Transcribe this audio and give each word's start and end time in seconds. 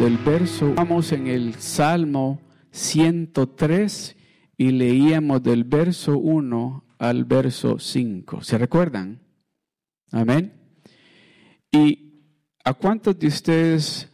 del 0.00 0.16
verso, 0.16 0.72
vamos 0.74 1.12
en 1.12 1.26
el 1.26 1.56
Salmo 1.56 2.40
103 2.70 4.16
y 4.56 4.70
leíamos 4.70 5.42
del 5.42 5.64
verso 5.64 6.16
1 6.16 6.84
al 6.98 7.26
verso 7.26 7.78
5. 7.78 8.40
¿Se 8.40 8.56
recuerdan? 8.56 9.20
Amén. 10.10 10.54
¿Y 11.70 12.22
a 12.64 12.72
cuántos 12.72 13.18
de 13.18 13.26
ustedes, 13.26 14.10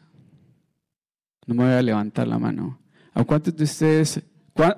no 1.47 1.55
me 1.55 1.63
voy 1.63 1.75
a 1.75 1.83
levantar 1.83 2.27
la 2.27 2.41
mano, 2.41 2.81
a 3.15 3.23
cuántos 3.23 3.55
de 3.55 3.63
ustedes, 3.63 4.25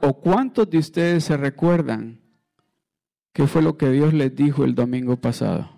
o 0.02 0.20
cuántos 0.20 0.68
de 0.68 0.76
ustedes 0.76 1.24
se 1.24 1.38
recuerdan 1.38 2.20
qué 3.32 3.46
fue 3.46 3.62
lo 3.62 3.78
que 3.78 3.88
Dios 3.88 4.12
les 4.12 4.36
dijo 4.36 4.62
el 4.62 4.74
domingo 4.74 5.16
pasado? 5.16 5.77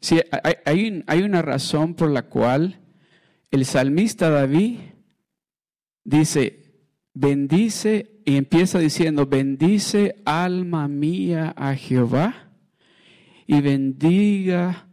Sí, 0.00 0.20
hay, 0.64 1.02
hay, 1.06 1.22
una 1.22 1.42
razón 1.42 1.94
por 1.94 2.10
la 2.10 2.22
cual 2.22 2.80
el 3.50 3.66
salmista 3.66 4.30
David 4.30 4.78
dice, 6.04 6.72
bendice, 7.12 8.22
y 8.24 8.36
empieza 8.36 8.78
diciendo, 8.78 9.26
bendice 9.26 10.16
alma 10.24 10.88
mía 10.88 11.52
a 11.56 11.74
Jehová 11.74 12.50
y 13.46 13.60
bendiga 13.60 14.88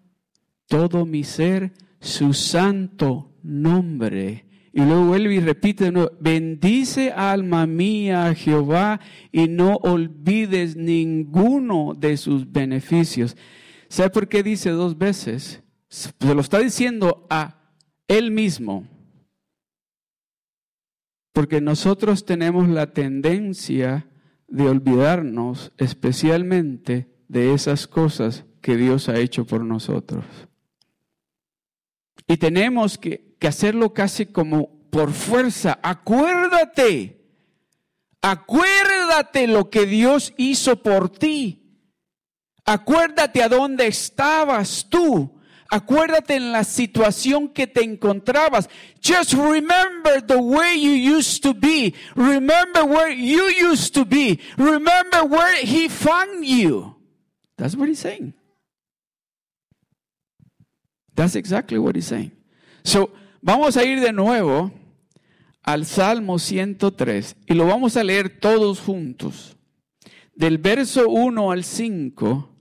todo 0.68 1.06
mi 1.06 1.24
ser 1.24 1.72
su 2.02 2.34
santo 2.34 3.32
nombre. 3.44 4.46
Y 4.74 4.82
luego 4.82 5.06
vuelve 5.06 5.36
y 5.36 5.40
repite 5.40 5.86
de 5.86 5.92
nuevo, 5.92 6.12
bendice 6.20 7.12
alma 7.12 7.66
mía 7.66 8.28
a 8.28 8.36
Jehová 8.36 9.00
y 9.32 9.48
no 9.48 9.76
olvides 9.78 10.76
ninguno 10.76 11.96
de 11.98 12.18
sus 12.18 12.52
beneficios. 12.52 13.38
¿Sabe 13.90 14.10
por 14.10 14.28
qué 14.28 14.44
dice 14.44 14.70
dos 14.72 14.98
veces? 14.98 15.62
Se 15.90 16.12
lo 16.22 16.42
está 16.42 16.60
diciendo 16.60 17.26
a 17.30 17.72
él 18.08 18.32
mismo. 18.32 18.88
Porque 21.34 21.62
nosotros 21.62 22.26
tenemos 22.26 22.68
la 22.68 22.94
tendencia 22.94 24.08
de 24.48 24.68
olvidarnos 24.68 25.72
especialmente 25.78 27.08
de 27.28 27.54
esas 27.54 27.88
cosas 27.88 28.46
que 28.62 28.76
Dios 28.76 29.08
ha 29.08 29.20
hecho 29.20 29.46
por 29.46 29.64
nosotros. 29.64 30.26
Y 32.28 32.38
tenemos 32.38 32.98
que, 32.98 33.36
que 33.40 33.48
hacerlo 33.48 33.94
casi 33.94 34.26
como 34.26 34.90
por 34.90 35.12
fuerza. 35.12 35.80
Acuérdate, 35.84 37.22
acuérdate 38.22 39.48
lo 39.48 39.70
que 39.70 39.86
Dios 39.86 40.34
hizo 40.38 40.82
por 40.82 41.10
ti. 41.10 41.67
Acuérdate 42.68 43.42
a 43.42 43.48
dónde 43.48 43.88
estabas 43.88 44.86
tú. 44.90 45.32
Acuérdate 45.70 46.36
en 46.36 46.52
la 46.52 46.66
situación 46.66 47.48
que 47.48 47.66
te 47.66 47.82
encontrabas. 47.82 48.70
Just 49.02 49.34
remember 49.34 50.22
the 50.22 50.38
way 50.38 50.78
you 50.78 51.18
used 51.18 51.42
to 51.44 51.54
be. 51.54 51.94
Remember 52.16 52.84
where 52.84 53.10
you 53.10 53.50
used 53.50 53.94
to 53.94 54.04
be. 54.04 54.40
Remember 54.58 55.24
where 55.24 55.66
he 55.66 55.88
found 55.88 56.44
you. 56.44 56.94
That's 57.56 57.76
what 57.76 57.88
he's 57.88 58.00
saying. 58.00 58.34
That's 61.16 61.36
exactly 61.36 61.80
what 61.80 61.96
he's 61.96 62.06
saying. 62.06 62.32
So, 62.84 63.12
vamos 63.42 63.78
a 63.78 63.86
ir 63.86 64.02
de 64.02 64.12
nuevo 64.12 64.72
al 65.64 65.86
Salmo 65.86 66.38
103 66.38 67.38
y 67.48 67.54
lo 67.54 67.66
vamos 67.66 67.96
a 67.96 68.04
leer 68.04 68.42
todos 68.42 68.82
juntos. 68.82 69.56
Del 70.36 70.58
verso 70.58 71.08
1 71.08 71.52
al 71.52 71.64
5 71.64 72.57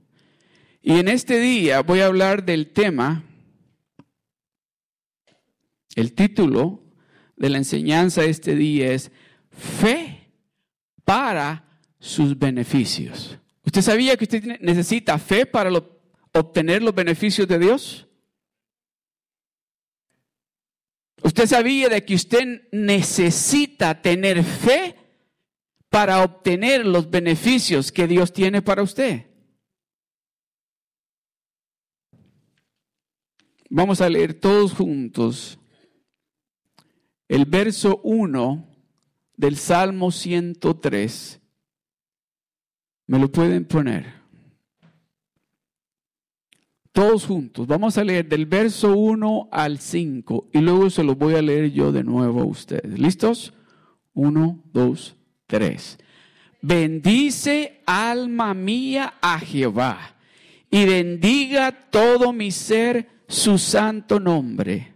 y 0.87 0.99
en 0.99 1.09
este 1.09 1.41
día 1.41 1.81
voy 1.81 1.99
a 1.99 2.05
hablar 2.05 2.45
del 2.45 2.71
tema, 2.71 3.21
el 5.95 6.13
título 6.13 6.81
de 7.35 7.49
la 7.49 7.57
enseñanza 7.57 8.21
de 8.21 8.29
este 8.29 8.55
día 8.55 8.93
es 8.93 9.11
Fe 9.51 10.31
para 11.03 11.81
sus 11.99 12.39
beneficios. 12.39 13.37
¿Usted 13.65 13.81
sabía 13.81 14.15
que 14.15 14.23
usted 14.23 14.61
necesita 14.61 15.19
fe 15.19 15.45
para 15.45 15.71
obtener 16.31 16.81
los 16.81 16.95
beneficios 16.95 17.49
de 17.49 17.59
Dios? 17.59 18.07
¿Usted 21.21 21.47
sabía 21.47 21.89
de 21.89 22.05
que 22.05 22.15
usted 22.15 22.69
necesita 22.71 24.01
tener 24.01 24.41
fe 24.41 24.95
para 25.89 26.23
obtener 26.23 26.85
los 26.85 27.09
beneficios 27.09 27.91
que 27.91 28.07
Dios 28.07 28.31
tiene 28.31 28.61
para 28.61 28.83
usted? 28.83 29.25
Vamos 33.69 33.99
a 34.01 34.09
leer 34.09 34.33
todos 34.33 34.73
juntos 34.73 35.59
el 37.27 37.45
verso 37.45 37.99
1 38.03 38.65
del 39.35 39.57
Salmo 39.57 40.11
103. 40.11 41.41
¿Me 43.07 43.19
lo 43.19 43.31
pueden 43.31 43.65
poner? 43.65 44.13
Todos 46.93 47.25
juntos. 47.25 47.67
Vamos 47.67 47.97
a 47.97 48.03
leer 48.03 48.27
del 48.27 48.45
verso 48.45 48.97
1 48.97 49.49
al 49.51 49.79
5 49.79 50.49
y 50.53 50.59
luego 50.59 50.89
se 50.89 51.03
lo 51.03 51.15
voy 51.15 51.35
a 51.35 51.41
leer 51.41 51.71
yo 51.71 51.91
de 51.91 52.03
nuevo 52.03 52.41
a 52.41 52.45
ustedes. 52.45 52.97
¿Listos? 52.97 53.53
1, 54.13 54.63
2, 54.73 55.15
3. 55.45 55.97
Bendice 56.61 57.81
alma 57.85 58.53
mía 58.53 59.15
a 59.21 59.39
Jehová 59.39 60.15
y 60.71 60.85
bendiga 60.85 61.89
todo 61.91 62.33
mi 62.33 62.51
ser 62.51 63.16
su 63.27 63.57
santo 63.57 64.19
nombre. 64.19 64.93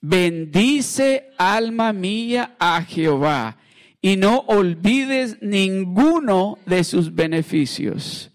Bendice 0.00 1.30
alma 1.36 1.92
mía 1.92 2.56
a 2.58 2.82
Jehová 2.82 3.58
y 4.00 4.16
no 4.16 4.38
olvides 4.46 5.38
ninguno 5.42 6.58
de 6.64 6.84
sus 6.84 7.14
beneficios. 7.14 8.30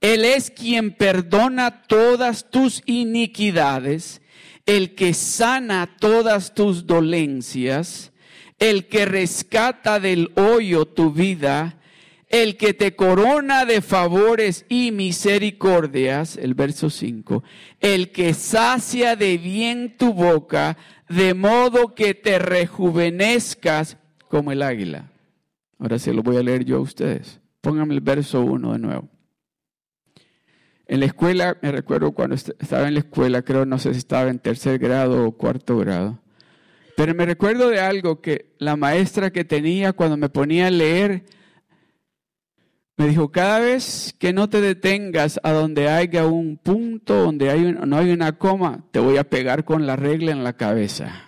Él 0.00 0.24
es 0.24 0.50
quien 0.50 0.92
perdona 0.92 1.82
todas 1.82 2.50
tus 2.50 2.82
iniquidades, 2.86 4.20
el 4.66 4.94
que 4.94 5.14
sana 5.14 5.96
todas 5.98 6.54
tus 6.54 6.86
dolencias, 6.86 8.12
el 8.58 8.86
que 8.86 9.06
rescata 9.06 9.98
del 9.98 10.30
hoyo 10.36 10.84
tu 10.86 11.10
vida, 11.10 11.80
el 12.34 12.56
que 12.56 12.74
te 12.74 12.96
corona 12.96 13.64
de 13.64 13.80
favores 13.80 14.66
y 14.68 14.90
misericordias, 14.90 16.36
el 16.36 16.54
verso 16.54 16.90
5, 16.90 17.44
el 17.78 18.10
que 18.10 18.34
sacia 18.34 19.14
de 19.14 19.38
bien 19.38 19.96
tu 19.96 20.12
boca, 20.12 20.76
de 21.08 21.32
modo 21.34 21.94
que 21.94 22.12
te 22.14 22.40
rejuvenezcas 22.40 23.98
como 24.28 24.50
el 24.50 24.62
águila. 24.62 25.12
Ahora 25.78 26.00
se 26.00 26.12
lo 26.12 26.24
voy 26.24 26.36
a 26.36 26.42
leer 26.42 26.64
yo 26.64 26.78
a 26.78 26.80
ustedes. 26.80 27.40
Pónganme 27.60 27.94
el 27.94 28.00
verso 28.00 28.40
1 28.40 28.72
de 28.72 28.78
nuevo. 28.80 29.08
En 30.88 30.98
la 30.98 31.06
escuela, 31.06 31.56
me 31.62 31.70
recuerdo 31.70 32.10
cuando 32.10 32.34
estaba 32.34 32.88
en 32.88 32.94
la 32.94 33.00
escuela, 33.00 33.42
creo, 33.42 33.64
no 33.64 33.78
sé 33.78 33.92
si 33.92 33.98
estaba 33.98 34.28
en 34.28 34.40
tercer 34.40 34.80
grado 34.80 35.24
o 35.24 35.32
cuarto 35.32 35.78
grado, 35.78 36.18
pero 36.96 37.14
me 37.14 37.26
recuerdo 37.26 37.68
de 37.68 37.78
algo 37.78 38.20
que 38.20 38.56
la 38.58 38.74
maestra 38.74 39.30
que 39.30 39.44
tenía 39.44 39.92
cuando 39.92 40.16
me 40.16 40.28
ponía 40.28 40.66
a 40.66 40.70
leer, 40.72 41.26
me 42.96 43.08
dijo, 43.08 43.32
cada 43.32 43.58
vez 43.58 44.14
que 44.18 44.32
no 44.32 44.48
te 44.48 44.60
detengas 44.60 45.40
a 45.42 45.52
donde 45.52 45.88
haya 45.88 46.26
un 46.26 46.56
punto, 46.56 47.14
donde 47.14 47.72
no 47.72 47.96
hay 47.96 48.10
una 48.10 48.38
coma, 48.38 48.84
te 48.92 49.00
voy 49.00 49.16
a 49.16 49.28
pegar 49.28 49.64
con 49.64 49.86
la 49.86 49.96
regla 49.96 50.30
en 50.30 50.44
la 50.44 50.52
cabeza. 50.56 51.24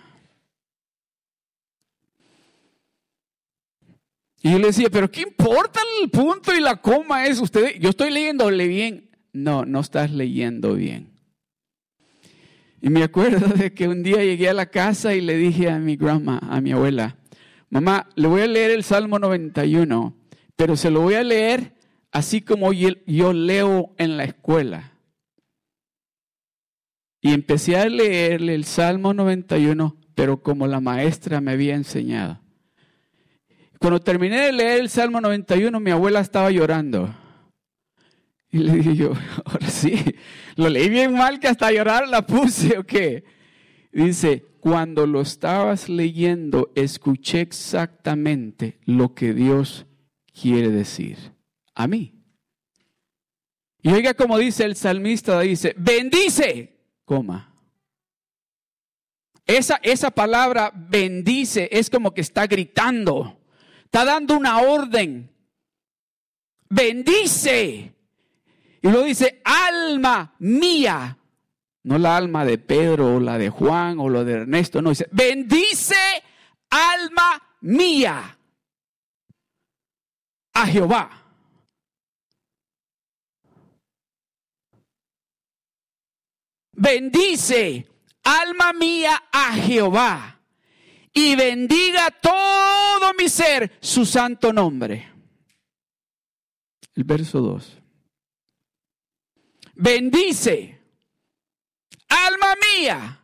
Y 4.41 4.51
yo 4.51 4.59
le 4.59 4.67
decía, 4.67 4.89
pero 4.89 5.11
¿qué 5.11 5.21
importa 5.21 5.81
el 6.01 6.09
punto 6.09 6.55
y 6.55 6.61
la 6.61 6.77
coma 6.77 7.25
es? 7.25 7.41
Usted, 7.41 7.79
yo 7.79 7.89
estoy 7.89 8.11
leyéndole 8.11 8.67
bien. 8.67 9.09
No, 9.33 9.65
no 9.65 9.81
estás 9.81 10.11
leyendo 10.11 10.75
bien. 10.75 11.11
Y 12.81 12.89
me 12.89 13.03
acuerdo 13.03 13.47
de 13.47 13.73
que 13.73 13.89
un 13.89 14.03
día 14.03 14.23
llegué 14.23 14.47
a 14.47 14.53
la 14.53 14.67
casa 14.67 15.13
y 15.13 15.21
le 15.21 15.35
dije 15.35 15.69
a 15.69 15.79
mi 15.79 15.97
grandma, 15.97 16.39
a 16.39 16.61
mi 16.61 16.71
abuela, 16.71 17.17
mamá, 17.69 18.07
le 18.15 18.27
voy 18.27 18.41
a 18.41 18.47
leer 18.47 18.71
el 18.71 18.83
Salmo 18.83 19.19
91 19.19 20.16
pero 20.57 20.75
se 20.75 20.91
lo 20.91 21.01
voy 21.01 21.13
a 21.13 21.23
leer 21.23 21.77
así 22.11 22.41
como 22.41 22.73
yo 22.73 23.31
leo 23.31 23.93
en 23.97 24.17
la 24.17 24.25
escuela. 24.25 24.91
Y 27.21 27.31
empecé 27.31 27.77
a 27.77 27.87
leerle 27.87 28.55
el 28.55 28.65
Salmo 28.65 29.13
91, 29.13 29.95
pero 30.15 30.41
como 30.41 30.67
la 30.67 30.79
maestra 30.79 31.41
me 31.41 31.51
había 31.51 31.75
enseñado. 31.75 32.41
Cuando 33.79 33.99
terminé 33.99 34.47
de 34.47 34.51
leer 34.51 34.81
el 34.81 34.89
Salmo 34.89 35.21
91, 35.21 35.79
mi 35.79 35.91
abuela 35.91 36.19
estaba 36.19 36.49
llorando. 36.49 37.13
Y 38.49 38.59
le 38.59 38.73
dije 38.73 38.95
yo, 38.95 39.13
ahora 39.45 39.69
sí, 39.69 39.93
lo 40.55 40.69
leí 40.69 40.89
bien 40.89 41.13
mal 41.13 41.39
que 41.39 41.47
hasta 41.47 41.71
llorar 41.71 42.07
la 42.07 42.25
puse 42.25 42.77
o 42.77 42.83
qué. 42.83 43.23
Dice, 43.91 44.45
cuando 44.59 45.05
lo 45.05 45.21
estabas 45.21 45.89
leyendo, 45.89 46.71
escuché 46.75 47.41
exactamente 47.41 48.79
lo 48.85 49.13
que 49.13 49.33
Dios 49.33 49.86
quiere 50.39 50.69
decir 50.69 51.17
a 51.73 51.87
mí. 51.87 52.13
Y 53.81 53.91
oiga 53.91 54.13
como 54.13 54.37
dice 54.37 54.65
el 54.65 54.75
salmista, 54.75 55.39
dice, 55.41 55.73
bendice, 55.77 56.77
coma. 57.05 57.53
Esa, 59.45 59.79
esa 59.81 60.11
palabra 60.11 60.71
bendice 60.75 61.69
es 61.71 61.89
como 61.89 62.13
que 62.13 62.21
está 62.21 62.47
gritando, 62.47 63.39
está 63.85 64.03
dando 64.03 64.35
una 64.35 64.59
orden. 64.59 65.31
Bendice. 66.69 67.93
Y 68.81 68.89
luego 68.89 69.05
dice, 69.05 69.41
alma 69.45 70.35
mía. 70.39 71.17
No 71.83 71.97
la 71.97 72.17
alma 72.17 72.43
de 72.43 72.57
Pedro 72.57 73.15
o 73.15 73.19
la 73.21 73.37
de 73.37 73.49
Juan 73.49 73.99
o 73.99 74.09
la 74.09 74.25
de 74.25 74.33
Ernesto, 74.33 74.81
no, 74.81 74.89
dice, 74.89 75.07
bendice 75.11 75.95
alma 76.69 77.41
mía 77.61 78.36
a 80.57 80.65
Jehová. 80.65 81.09
Bendice 86.73 87.87
alma 88.23 88.73
mía 88.73 89.23
a 89.31 89.53
Jehová 89.53 90.39
y 91.13 91.35
bendiga 91.35 92.09
todo 92.09 93.13
mi 93.19 93.29
ser 93.29 93.77
su 93.79 94.05
santo 94.05 94.51
nombre. 94.51 95.11
El 96.95 97.03
verso 97.03 97.39
2. 97.39 97.77
Bendice 99.75 100.81
alma 102.07 102.55
mía 102.73 103.23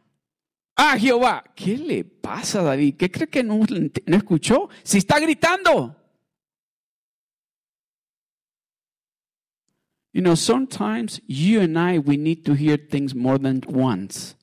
a 0.76 1.00
Jehová. 1.00 1.44
¿Qué 1.56 1.78
le 1.78 2.04
pasa, 2.04 2.62
David? 2.62 2.96
¿Qué 2.98 3.10
cree 3.10 3.28
que 3.28 3.44
no, 3.44 3.58
no 3.58 4.18
escuchó? 4.18 4.70
Si 4.84 5.00
está 5.00 5.20
gritando. 5.20 6.03
You 10.14 10.22
know, 10.22 10.36
sometimes 10.36 11.20
you 11.26 11.60
and 11.60 11.78
I, 11.78 11.98
we 11.98 12.18
need 12.18 12.46
to 12.46 12.54
hear 12.54 12.78
things 12.78 13.16
more 13.16 13.40
than 13.40 13.64
once. 13.68 14.36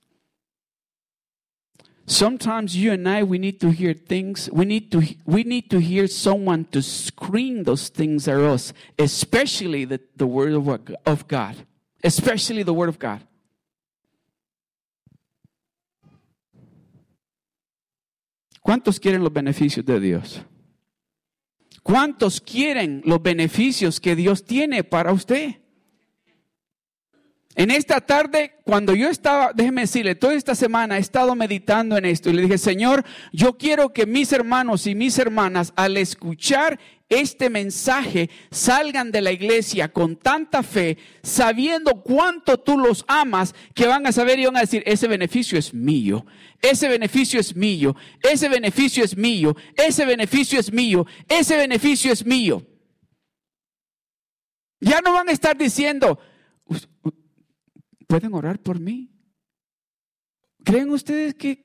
Sometimes 2.07 2.77
you 2.77 2.91
and 2.91 3.09
I, 3.09 3.23
we 3.23 3.39
need 3.39 3.61
to 3.61 3.71
hear 3.71 3.95
things. 3.95 4.51
We 4.53 4.65
need 4.65 4.91
to 4.91 5.01
we 5.25 5.45
need 5.45 5.71
to 5.71 5.79
hear 5.79 6.09
someone 6.09 6.65
to 6.73 6.83
scream 6.83 7.63
those 7.63 7.89
things 7.89 8.27
at 8.27 8.41
us, 8.41 8.73
especially 8.99 9.85
the, 9.85 10.01
the 10.17 10.27
word 10.27 10.53
of, 10.55 10.69
of 11.07 11.29
God, 11.29 11.55
especially 12.03 12.65
the 12.65 12.75
word 12.75 12.89
of 12.89 12.99
God. 12.99 13.21
¿Cuántos 18.61 18.99
quieren 18.99 19.23
los 19.23 19.33
beneficios 19.33 19.87
de 19.87 20.01
Dios? 20.01 20.41
¿Cuántos 21.85 22.41
quieren 22.41 23.03
los 23.05 23.23
beneficios 23.23 24.01
que 24.01 24.17
Dios 24.17 24.45
tiene 24.45 24.83
para 24.83 25.13
usted? 25.13 25.60
En 27.57 27.71
esta 27.73 28.01
tarde, 28.01 28.55
cuando 28.65 28.95
yo 28.95 29.09
estaba, 29.09 29.53
déjeme 29.53 29.81
decirle, 29.81 30.15
toda 30.15 30.35
esta 30.35 30.55
semana 30.55 30.97
he 30.97 31.01
estado 31.01 31.35
meditando 31.35 31.97
en 31.97 32.05
esto 32.05 32.31
y 32.31 32.33
le 32.33 32.43
dije, 32.43 32.59
Señor, 32.59 33.05
yo 33.33 33.59
quiero 33.59 33.93
que 33.93 34.07
mis 34.07 34.33
hermanos 34.33 34.87
y 34.87 34.95
mis 34.95 35.19
hermanas 35.19 35.73
al 35.75 35.97
escuchar 35.97 36.79
este 37.09 37.51
mensaje 37.51 38.31
salgan 38.53 39.11
de 39.11 39.21
la 39.21 39.33
iglesia 39.33 39.93
con 39.93 40.15
tanta 40.15 40.63
fe, 40.63 40.97
sabiendo 41.25 42.03
cuánto 42.03 42.61
tú 42.61 42.79
los 42.79 43.05
amas, 43.09 43.53
que 43.75 43.89
van 43.89 44.07
a 44.07 44.13
saber 44.13 44.39
y 44.39 44.47
van 44.47 44.57
a 44.57 44.61
decir, 44.61 44.85
ese 44.87 45.09
beneficio 45.09 45.59
es 45.59 45.75
mío, 45.75 46.25
ese 46.63 46.89
beneficio 46.89 47.41
es 47.41 47.57
mío, 47.57 47.97
ese 48.23 48.49
beneficio 48.49 49.03
es 49.03 49.17
mío, 49.17 49.57
ese 49.77 50.07
beneficio 50.07 50.61
es 50.61 50.73
mío, 50.73 51.05
ese 51.29 51.57
beneficio 51.57 52.13
es 52.13 52.25
mío. 52.25 52.65
Ya 54.79 55.01
no 55.01 55.13
van 55.13 55.29
a 55.29 55.33
estar 55.33 55.59
diciendo, 55.59 56.21
¿Pueden 58.11 58.35
orar 58.35 58.59
por 58.59 58.79
mí? 58.81 59.09
¿Creen 60.65 60.91
ustedes 60.91 61.33
que... 61.35 61.65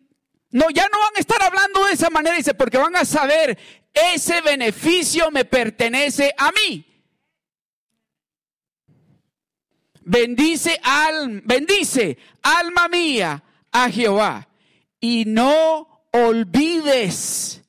No, 0.51 0.69
ya 0.69 0.88
no 0.89 1.00
van 1.00 1.15
a 1.15 1.19
estar 1.19 1.42
hablando 1.42 1.83
de 1.86 1.94
esa 1.94 2.12
manera, 2.12 2.38
dice, 2.38 2.53
porque 2.53 2.77
van 2.77 2.95
a 2.95 3.03
saber, 3.03 3.57
ese 3.92 4.42
beneficio 4.42 5.31
me 5.31 5.44
pertenece 5.44 6.36
a 6.38 6.51
mí. 6.51 6.86
Bendice, 10.01 10.80
al, 10.83 11.42
bendice 11.42 12.19
alma 12.44 12.89
mía 12.89 13.44
a 13.71 13.89
Jehová 13.89 14.48
y 15.00 15.25
no 15.25 16.06
olvides, 16.13 17.63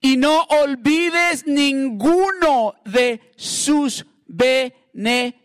y 0.00 0.16
no 0.16 0.42
olvides 0.42 1.46
ninguno 1.46 2.74
de 2.84 3.20
sus 3.36 4.04
beneficios. 4.26 5.36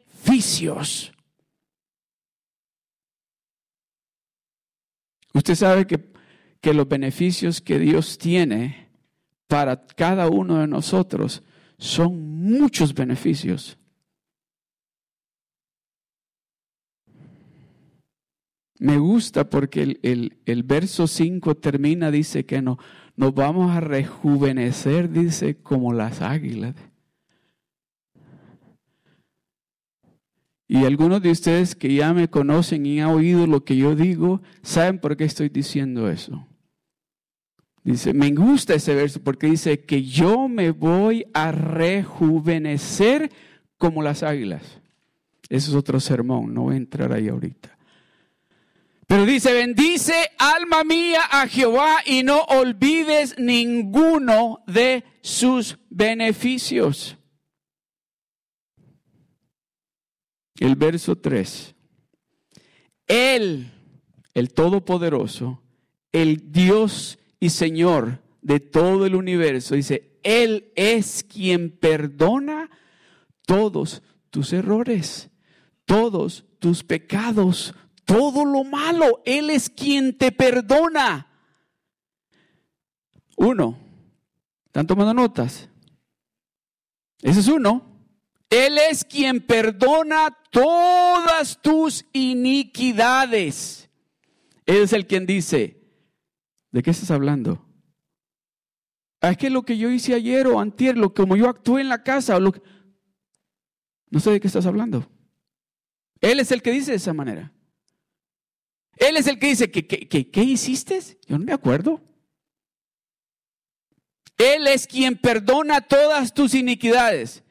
Usted 5.40 5.56
sabe 5.56 5.88
que, 5.88 6.12
que 6.60 6.74
los 6.74 6.86
beneficios 6.90 7.62
que 7.62 7.80
Dios 7.80 8.18
tiene 8.18 8.90
para 9.48 9.86
cada 9.86 10.28
uno 10.28 10.58
de 10.58 10.68
nosotros 10.68 11.44
son 11.78 12.42
muchos 12.42 12.94
beneficios. 12.94 13.78
Me 18.80 18.98
gusta 18.98 19.50
porque 19.50 19.98
el, 20.02 20.38
el, 20.46 20.64
verso 20.64 21.08
5 21.08 21.56
termina, 21.56 22.12
dice 22.12 22.46
que 22.46 22.62
no, 22.62 22.78
nos 23.16 23.34
vamos 23.34 23.72
a 23.72 23.80
rejuvenecer, 23.80 25.10
dice, 25.10 25.62
como 25.62 25.94
las 25.94 26.22
águilas. 26.22 26.76
Y 30.72 30.86
algunos 30.86 31.24
de 31.24 31.32
ustedes 31.32 31.74
que 31.74 31.96
ya 31.96 32.14
me 32.14 32.30
conocen 32.30 32.86
y 32.86 33.02
han 33.02 33.10
oído 33.10 33.48
lo 33.48 33.64
que 33.66 33.76
yo 33.76 33.96
digo, 33.96 34.44
saben 34.62 35.00
por 35.00 35.18
qué 35.18 35.24
estoy 35.24 35.50
diciendo 35.50 36.08
eso. 36.12 36.48
Dice, 37.84 38.14
me 38.14 38.30
gusta 38.30 38.76
ese 38.76 38.94
verso 38.94 39.20
porque 39.20 39.48
dice 39.48 39.84
que 39.84 40.04
yo 40.04 40.48
me 40.48 40.70
voy 40.70 41.26
a 41.34 41.52
rejuvenecer 41.52 43.32
como 43.80 44.04
las 44.04 44.22
águilas. 44.22 44.62
Eso 45.50 45.72
es 45.72 45.76
otro 45.76 46.00
sermón, 46.00 46.54
no 46.54 46.62
voy 46.66 46.76
a 46.76 46.78
entrar 46.78 47.14
ahí 47.14 47.30
ahorita. 47.30 47.76
Pero 49.08 49.26
dice, 49.26 49.52
bendice 49.54 50.14
alma 50.38 50.84
mía 50.84 51.22
a 51.32 51.48
Jehová 51.48 52.02
y 52.06 52.22
no 52.22 52.42
olvides 52.44 53.40
ninguno 53.40 54.64
de 54.68 55.04
sus 55.22 55.80
beneficios. 55.90 57.19
El 60.60 60.76
verso 60.76 61.16
3. 61.16 61.76
Él, 63.08 63.72
el 64.34 64.54
Todopoderoso, 64.54 65.62
el 66.12 66.52
Dios 66.52 67.18
y 67.40 67.50
Señor 67.50 68.22
de 68.42 68.60
todo 68.60 69.06
el 69.06 69.16
universo, 69.16 69.76
dice, 69.76 70.20
Él 70.24 70.72
es 70.76 71.24
quien 71.24 71.72
perdona 71.72 72.70
todos 73.46 74.04
tus 74.30 74.54
errores, 74.54 75.30
todos 75.86 76.46
tus 76.60 76.84
pecados, 76.84 77.74
todo 78.06 78.46
lo 78.46 78.64
malo. 78.64 79.22
Él 79.26 79.50
es 79.50 79.70
quien 79.70 80.18
te 80.18 80.32
perdona. 80.32 81.28
Uno, 83.38 83.80
¿están 84.66 84.86
tomando 84.86 85.14
notas? 85.14 85.70
Ese 87.22 87.40
es 87.40 87.48
uno. 87.48 87.89
Él 88.50 88.78
es 88.80 89.06
quien 89.06 89.42
perdona 89.42 90.36
todas 90.50 91.62
tus 91.62 92.06
iniquidades. 92.14 93.90
Él 94.66 94.84
es 94.84 94.94
el 94.94 95.06
quien 95.06 95.26
dice, 95.26 95.82
¿de 96.72 96.82
qué 96.82 96.92
estás 96.92 97.12
hablando? 97.12 97.66
Es 99.22 99.38
que 99.38 99.50
lo 99.50 99.64
que 99.64 99.78
yo 99.78 99.90
hice 99.90 100.14
ayer 100.14 100.48
o 100.48 100.60
antier, 100.60 100.98
lo 100.98 101.14
como 101.14 101.36
yo 101.36 101.48
actué 101.48 101.82
en 101.82 101.90
la 101.90 102.04
casa, 102.04 102.38
o 102.38 102.40
lo 102.40 102.54
no 104.10 104.20
sé 104.20 104.32
de 104.32 104.40
qué 104.40 104.48
estás 104.48 104.66
hablando. 104.66 105.08
Él 106.20 106.40
es 106.40 106.52
el 106.52 106.62
que 106.62 106.72
dice 106.72 106.92
de 106.92 106.98
esa 106.98 107.14
manera. 107.14 107.54
Él 108.98 109.16
es 109.18 109.28
el 109.28 109.38
que 109.38 109.48
dice, 109.48 109.70
¿qué, 109.72 109.86
qué 109.86 110.44
hiciste? 110.44 111.00
Yo 111.28 111.38
no 111.38 111.46
me 111.46 111.54
acuerdo. 111.54 112.02
Él 114.38 114.68
es 114.68 114.88
quien 114.88 115.18
perdona 115.18 115.82
todas 115.82 116.34
tus 116.34 116.54
iniquidades. 116.54 117.44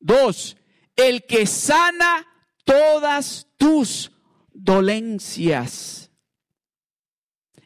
Dos, 0.00 0.56
el 0.96 1.24
que 1.26 1.46
sana 1.46 2.26
todas 2.64 3.46
tus 3.56 4.12
dolencias. 4.52 6.10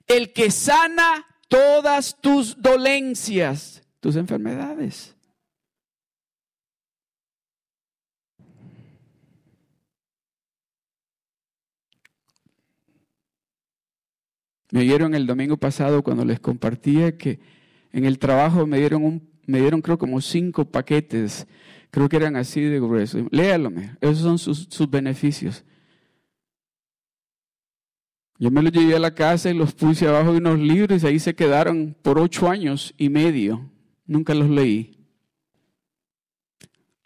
El 0.07 0.33
que 0.33 0.51
sana 0.51 1.27
todas 1.49 2.21
tus 2.21 2.61
dolencias, 2.61 3.83
tus 4.01 4.17
enfermedades. 4.17 5.17
Me 14.73 14.81
oyeron 14.81 15.15
el 15.15 15.27
domingo 15.27 15.59
pasado 15.59 16.03
cuando 16.03 16.25
les 16.25 16.41
compartía 16.41 17.19
que 17.19 17.41
en 17.93 18.07
el 18.07 18.19
trabajo 18.19 18.67
me 18.67 18.79
dieron, 18.79 19.05
un, 19.05 19.31
me 19.47 19.61
dieron 19.61 19.83
creo 19.83 19.99
como 19.99 20.23
cinco 20.23 20.65
paquetes, 20.65 21.47
creo 21.93 22.09
que 22.09 22.17
eran 22.17 22.35
así 22.35 22.63
de 22.63 22.81
gruesos. 22.81 23.25
Léalo, 23.31 23.71
esos 24.01 24.19
son 24.19 24.39
sus, 24.39 24.67
sus 24.71 24.91
beneficios. 24.91 25.65
Yo 28.39 28.51
me 28.51 28.63
los 28.63 28.73
llevé 28.73 28.97
a 28.97 28.99
la 28.99 29.15
casa 29.15 29.51
y 29.51 29.55
los 29.55 29.73
puse 29.75 30.09
abajo 30.09 30.33
de 30.33 30.39
unos 30.39 30.59
libros 30.59 31.05
y 31.05 31.07
ahí 31.07 31.19
se 31.21 31.35
quedaron 31.37 31.95
por 32.03 32.19
ocho 32.19 32.51
años 32.51 32.93
y 32.97 33.09
medio. 33.09 33.71
Nunca 34.07 34.35
los 34.35 34.51
leí. 34.51 34.99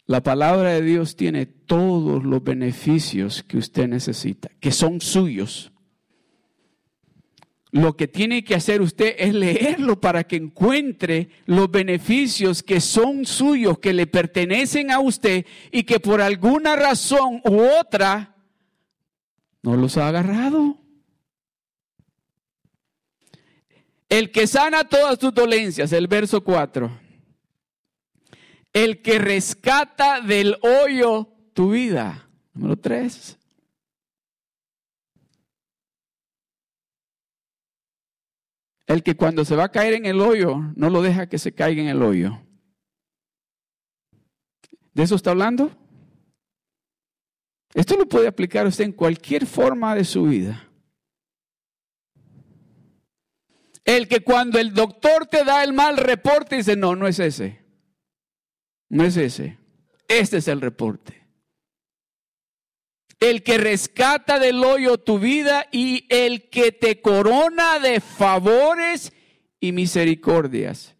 La 0.05 0.23
palabra 0.23 0.71
de 0.71 0.81
Dios 0.81 1.17
tiene 1.17 1.45
todos 1.45 2.23
los 2.23 2.41
beneficios 2.41 3.43
que 3.43 3.57
usted 3.57 3.89
necesita, 3.89 4.49
que 4.61 4.71
son 4.71 5.01
suyos. 5.01 5.73
Lo 7.71 7.97
que 7.97 8.07
tiene 8.07 8.43
que 8.43 8.55
hacer 8.55 8.81
usted 8.81 9.15
es 9.17 9.33
leerlo 9.33 9.99
para 9.99 10.23
que 10.23 10.37
encuentre 10.37 11.29
los 11.45 11.69
beneficios 11.69 12.63
que 12.63 12.79
son 12.79 13.25
suyos, 13.25 13.79
que 13.79 13.93
le 13.93 14.07
pertenecen 14.07 14.91
a 14.91 14.99
usted 14.99 15.45
y 15.71 15.83
que 15.83 15.99
por 15.99 16.21
alguna 16.21 16.75
razón 16.75 17.41
u 17.43 17.61
otra 17.79 18.35
no 19.61 19.75
los 19.75 19.97
ha 19.97 20.07
agarrado. 20.07 20.77
El 24.07 24.31
que 24.31 24.47
sana 24.47 24.85
todas 24.85 25.19
tus 25.19 25.33
dolencias, 25.33 25.91
el 25.91 26.07
verso 26.07 26.41
4 26.41 27.07
el 28.83 29.01
que 29.01 29.17
rescata 29.17 30.21
del 30.21 30.57
hoyo 30.61 31.29
tu 31.53 31.71
vida. 31.71 32.29
Número 32.53 32.77
tres. 32.77 33.36
El 38.87 39.03
que 39.03 39.15
cuando 39.15 39.45
se 39.45 39.55
va 39.55 39.65
a 39.65 39.71
caer 39.71 39.93
en 39.93 40.05
el 40.05 40.21
hoyo, 40.21 40.55
no 40.75 40.89
lo 40.89 41.01
deja 41.01 41.27
que 41.27 41.37
se 41.37 41.51
caiga 41.51 41.81
en 41.81 41.89
el 41.89 42.01
hoyo. 42.01 42.41
¿De 44.93 45.03
eso 45.03 45.15
está 45.15 45.31
hablando? 45.31 45.71
Esto 47.73 47.97
lo 47.97 48.07
puede 48.07 48.27
aplicar 48.27 48.65
usted 48.65 48.85
en 48.85 48.93
cualquier 48.93 49.45
forma 49.45 49.93
de 49.93 50.05
su 50.05 50.23
vida. 50.23 50.67
El 53.83 54.07
que 54.07 54.21
cuando 54.21 54.57
el 54.57 54.73
doctor 54.73 55.27
te 55.27 55.43
da 55.43 55.63
el 55.63 55.73
mal 55.73 55.97
reporte 55.97 56.55
dice, 56.55 56.75
no, 56.75 56.95
no 56.95 57.07
es 57.07 57.19
ese. 57.19 57.63
No 58.89 59.03
es 59.03 59.17
ese. 59.17 59.57
Este 60.07 60.37
es 60.37 60.47
el 60.47 60.61
reporte. 60.61 61.16
El 63.19 63.43
que 63.43 63.57
rescata 63.57 64.39
del 64.39 64.63
hoyo 64.63 64.97
tu 64.97 65.19
vida 65.19 65.65
y 65.71 66.05
el 66.09 66.49
que 66.49 66.71
te 66.71 67.01
corona 67.01 67.79
de 67.79 67.99
favores 67.99 69.11
y 69.59 69.71
misericordias. 69.71 70.95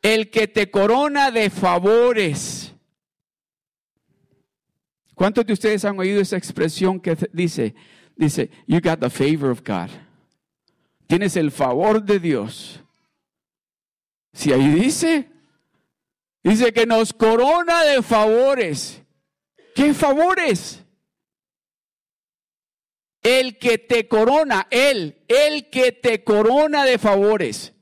El 0.00 0.30
que 0.30 0.48
te 0.48 0.70
corona 0.70 1.30
de 1.30 1.50
favores. 1.50 2.74
¿Cuántos 5.14 5.46
de 5.46 5.52
ustedes 5.52 5.84
han 5.84 5.98
oído 5.98 6.20
esa 6.20 6.36
expresión 6.36 6.98
que 6.98 7.16
dice, 7.32 7.74
dice, 8.16 8.50
you 8.66 8.80
got 8.80 9.00
the 9.00 9.10
favor 9.10 9.50
of 9.50 9.60
God? 9.60 9.90
Tienes 11.06 11.36
el 11.36 11.50
favor 11.50 12.02
de 12.02 12.18
Dios. 12.18 12.80
Si 14.32 14.52
ahí 14.52 14.68
dice, 14.68 15.28
Dice 16.44 16.74
que 16.74 16.84
nos 16.84 17.14
corona 17.14 17.82
de 17.84 18.02
favores. 18.02 19.02
¿Qué 19.74 19.92
favores? 19.92 20.84
El 23.22 23.58
que 23.58 23.78
te 23.78 24.06
corona, 24.06 24.68
Él, 24.70 25.24
el 25.28 25.70
que 25.70 25.92
te 25.92 26.22
corona 26.22 26.84
de 26.84 26.98
favores. 26.98 27.74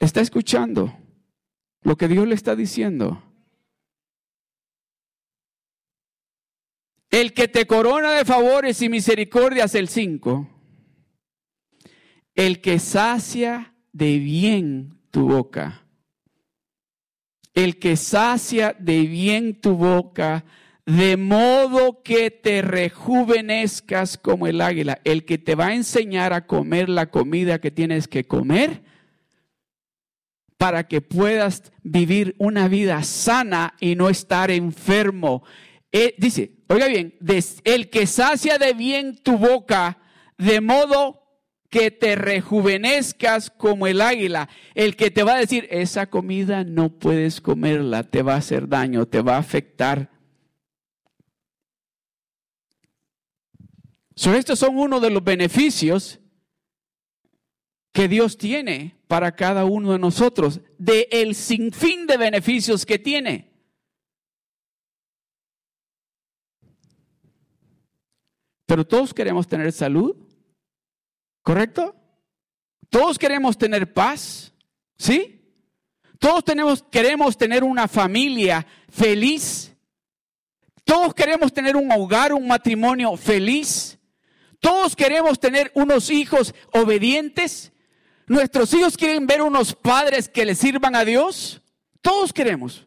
¿Está 0.00 0.20
escuchando 0.20 0.92
lo 1.82 1.96
que 1.96 2.08
Dios 2.08 2.26
le 2.26 2.34
está 2.34 2.56
diciendo? 2.56 3.22
El 7.08 7.32
que 7.32 7.46
te 7.46 7.66
corona 7.66 8.12
de 8.12 8.24
favores 8.24 8.82
y 8.82 8.88
misericordias, 8.88 9.74
el 9.74 9.88
5. 9.88 10.48
El 12.34 12.60
que 12.60 12.78
sacia 12.78 13.76
de 13.92 14.18
bien 14.18 14.98
tu 15.10 15.28
boca. 15.28 15.86
El 17.54 17.78
que 17.78 17.96
sacia 17.96 18.74
de 18.78 19.02
bien 19.02 19.60
tu 19.60 19.76
boca, 19.76 20.44
de 20.86 21.16
modo 21.16 22.02
que 22.02 22.30
te 22.30 22.62
rejuvenezcas 22.62 24.18
como 24.18 24.46
el 24.46 24.60
águila. 24.60 25.00
El 25.04 25.24
que 25.24 25.38
te 25.38 25.54
va 25.54 25.68
a 25.68 25.74
enseñar 25.74 26.32
a 26.32 26.46
comer 26.46 26.88
la 26.88 27.10
comida 27.10 27.60
que 27.60 27.70
tienes 27.70 28.08
que 28.08 28.24
comer 28.24 28.82
para 30.56 30.86
que 30.86 31.00
puedas 31.00 31.72
vivir 31.82 32.36
una 32.38 32.68
vida 32.68 33.02
sana 33.02 33.74
y 33.80 33.96
no 33.96 34.08
estar 34.08 34.50
enfermo. 34.50 35.42
Eh, 35.90 36.14
dice, 36.18 36.52
oiga 36.68 36.86
bien, 36.86 37.18
el 37.64 37.90
que 37.90 38.06
sacia 38.06 38.58
de 38.58 38.72
bien 38.72 39.16
tu 39.16 39.38
boca, 39.38 39.98
de 40.38 40.60
modo 40.60 41.21
que 41.72 41.90
te 41.90 42.16
rejuvenezcas 42.16 43.48
como 43.48 43.86
el 43.86 44.02
águila, 44.02 44.50
el 44.74 44.94
que 44.94 45.10
te 45.10 45.22
va 45.22 45.36
a 45.36 45.38
decir, 45.38 45.66
esa 45.70 46.10
comida 46.10 46.64
no 46.64 46.90
puedes 46.90 47.40
comerla, 47.40 48.02
te 48.02 48.20
va 48.20 48.34
a 48.34 48.36
hacer 48.36 48.68
daño, 48.68 49.06
te 49.06 49.22
va 49.22 49.36
a 49.36 49.38
afectar. 49.38 50.10
estos 54.14 54.58
son 54.58 54.76
uno 54.76 55.00
de 55.00 55.08
los 55.08 55.24
beneficios 55.24 56.20
que 57.90 58.06
Dios 58.06 58.36
tiene 58.36 58.98
para 59.08 59.34
cada 59.34 59.64
uno 59.64 59.92
de 59.92 59.98
nosotros, 59.98 60.60
de 60.76 61.08
el 61.10 61.34
sinfín 61.34 62.06
de 62.06 62.18
beneficios 62.18 62.84
que 62.84 62.98
tiene. 62.98 63.50
Pero 68.66 68.86
todos 68.86 69.14
queremos 69.14 69.48
tener 69.48 69.72
salud, 69.72 70.31
¿Correcto? 71.42 71.96
Todos 72.88 73.18
queremos 73.18 73.56
tener 73.56 73.92
paz, 73.92 74.52
¿sí? 74.96 75.40
Todos 76.18 76.44
tenemos, 76.44 76.84
queremos 76.84 77.36
tener 77.36 77.64
una 77.64 77.88
familia 77.88 78.66
feliz. 78.88 79.74
Todos 80.84 81.14
queremos 81.14 81.52
tener 81.52 81.76
un 81.76 81.90
hogar, 81.90 82.32
un 82.32 82.46
matrimonio 82.46 83.16
feliz. 83.16 83.98
Todos 84.60 84.94
queremos 84.94 85.40
tener 85.40 85.72
unos 85.74 86.10
hijos 86.10 86.54
obedientes. 86.72 87.72
Nuestros 88.26 88.72
hijos 88.74 88.96
quieren 88.96 89.26
ver 89.26 89.42
unos 89.42 89.74
padres 89.74 90.28
que 90.28 90.44
les 90.44 90.58
sirvan 90.58 90.94
a 90.94 91.04
Dios. 91.04 91.60
Todos 92.00 92.32
queremos. 92.32 92.86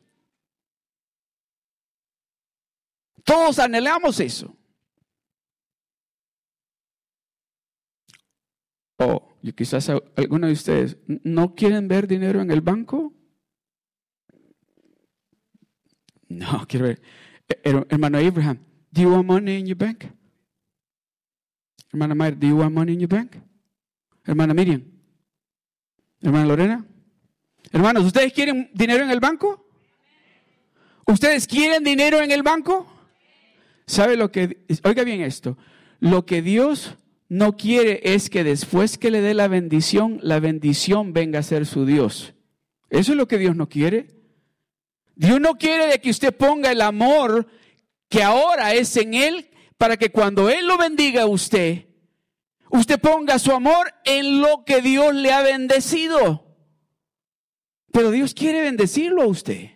Todos 3.24 3.60
anhelamos 3.60 4.20
eso. 4.20 4.56
O 8.98 9.38
quizás 9.56 9.90
algunos 9.90 10.48
de 10.48 10.54
ustedes 10.54 10.98
no 11.08 11.56
quieren 11.56 11.88
ver 11.88 12.08
dinero 12.08 12.42
en 12.42 12.52
el 12.52 12.62
banco. 12.62 13.14
No, 16.28 16.66
quiero 16.68 16.88
ver. 16.88 17.02
Hermano 17.64 18.18
Abraham, 18.18 18.60
do 18.92 19.02
you 19.02 19.12
want 19.12 19.26
money 19.26 19.60
in 19.60 19.68
your 19.68 19.78
bank? 19.78 20.06
Hermana 21.92 22.16
Mayra, 22.16 22.36
do 22.36 22.48
you 22.48 22.58
want 22.58 22.74
money 22.74 22.94
in 22.94 23.00
your 23.00 23.10
bank? 23.10 23.38
Hermana 24.24 24.54
Miriam. 24.54 24.84
Hermana 26.22 26.46
Lorena. 26.46 26.86
Hermanos, 27.72 28.06
¿ustedes 28.06 28.34
quieren 28.34 28.70
dinero 28.74 29.04
en 29.04 29.12
el 29.12 29.20
banco? 29.20 29.66
¿Ustedes 31.06 31.48
quieren 31.48 31.84
dinero 31.84 32.22
en 32.22 32.32
el 32.32 32.42
banco? 32.42 32.88
¿Sabe 33.86 34.18
lo 34.18 34.32
que, 34.32 34.66
oiga 34.84 35.04
bien 35.04 35.22
esto, 35.22 35.58
lo 36.00 36.26
que 36.26 36.42
Dios 36.42 36.96
no 37.28 37.58
quiere 37.58 38.02
es 38.04 38.30
que 38.30 38.44
después 38.44 38.98
que 38.98 39.12
le 39.12 39.22
dé 39.22 39.34
la 39.34 39.48
bendición, 39.48 40.20
la 40.22 40.40
bendición 40.40 41.14
venga 41.14 41.40
a 41.40 41.44
ser 41.44 41.66
su 41.66 41.86
Dios. 41.86 42.34
Eso 42.90 43.12
es 43.12 43.18
lo 43.18 43.28
que 43.28 43.38
Dios 43.38 43.56
no 43.56 43.68
quiere. 43.68 44.08
Dios 45.16 45.40
no 45.40 45.56
quiere 45.56 45.88
de 45.88 46.00
que 46.00 46.10
usted 46.10 46.36
ponga 46.36 46.72
el 46.72 46.82
amor 46.82 47.48
que 48.10 48.22
ahora 48.22 48.74
es 48.74 48.96
en 48.98 49.14
Él 49.14 49.50
para 49.78 49.98
que 49.98 50.12
cuando 50.12 50.50
Él 50.50 50.68
lo 50.68 50.78
bendiga 50.78 51.24
a 51.24 51.28
usted, 51.28 51.88
usted 52.70 53.00
ponga 53.00 53.40
su 53.40 53.52
amor 53.52 53.94
en 54.04 54.42
lo 54.42 54.64
que 54.66 54.82
Dios 54.82 55.16
le 55.16 55.32
ha 55.32 55.42
bendecido. 55.42 56.46
Pero 57.92 58.12
Dios 58.12 58.34
quiere 58.34 58.62
bendecirlo 58.62 59.24
a 59.24 59.28
usted. 59.28 59.72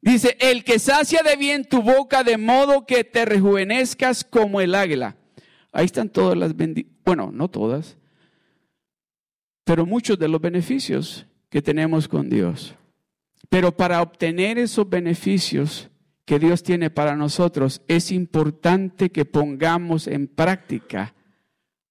Dice, 0.00 0.36
el 0.40 0.64
que 0.64 0.80
sacia 0.80 1.22
de 1.22 1.36
bien 1.36 1.64
tu 1.64 1.82
boca 1.82 2.24
de 2.24 2.36
modo 2.36 2.86
que 2.86 3.04
te 3.04 3.24
rejuvenezcas 3.24 4.24
como 4.24 4.60
el 4.60 4.74
águila. 4.74 5.16
Ahí 5.72 5.86
están 5.86 6.10
todas 6.10 6.36
las 6.36 6.54
bendiciones, 6.54 7.00
bueno, 7.04 7.30
no 7.32 7.48
todas, 7.48 7.96
pero 9.64 9.86
muchos 9.86 10.18
de 10.18 10.28
los 10.28 10.40
beneficios 10.40 11.26
que 11.48 11.62
tenemos 11.62 12.08
con 12.08 12.28
Dios. 12.28 12.74
Pero 13.48 13.76
para 13.76 14.02
obtener 14.02 14.58
esos 14.58 14.88
beneficios 14.88 15.90
que 16.24 16.38
Dios 16.38 16.62
tiene 16.62 16.90
para 16.90 17.16
nosotros, 17.16 17.82
es 17.88 18.12
importante 18.12 19.10
que 19.10 19.24
pongamos 19.24 20.06
en 20.06 20.28
práctica 20.28 21.14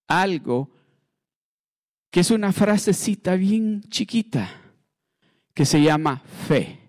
algo 0.07 0.69
que 2.09 2.19
es 2.19 2.31
una 2.31 2.51
frasecita 2.51 3.35
bien 3.35 3.81
chiquita 3.89 4.49
que 5.53 5.65
se 5.65 5.81
llama 5.81 6.21
fe. 6.47 6.79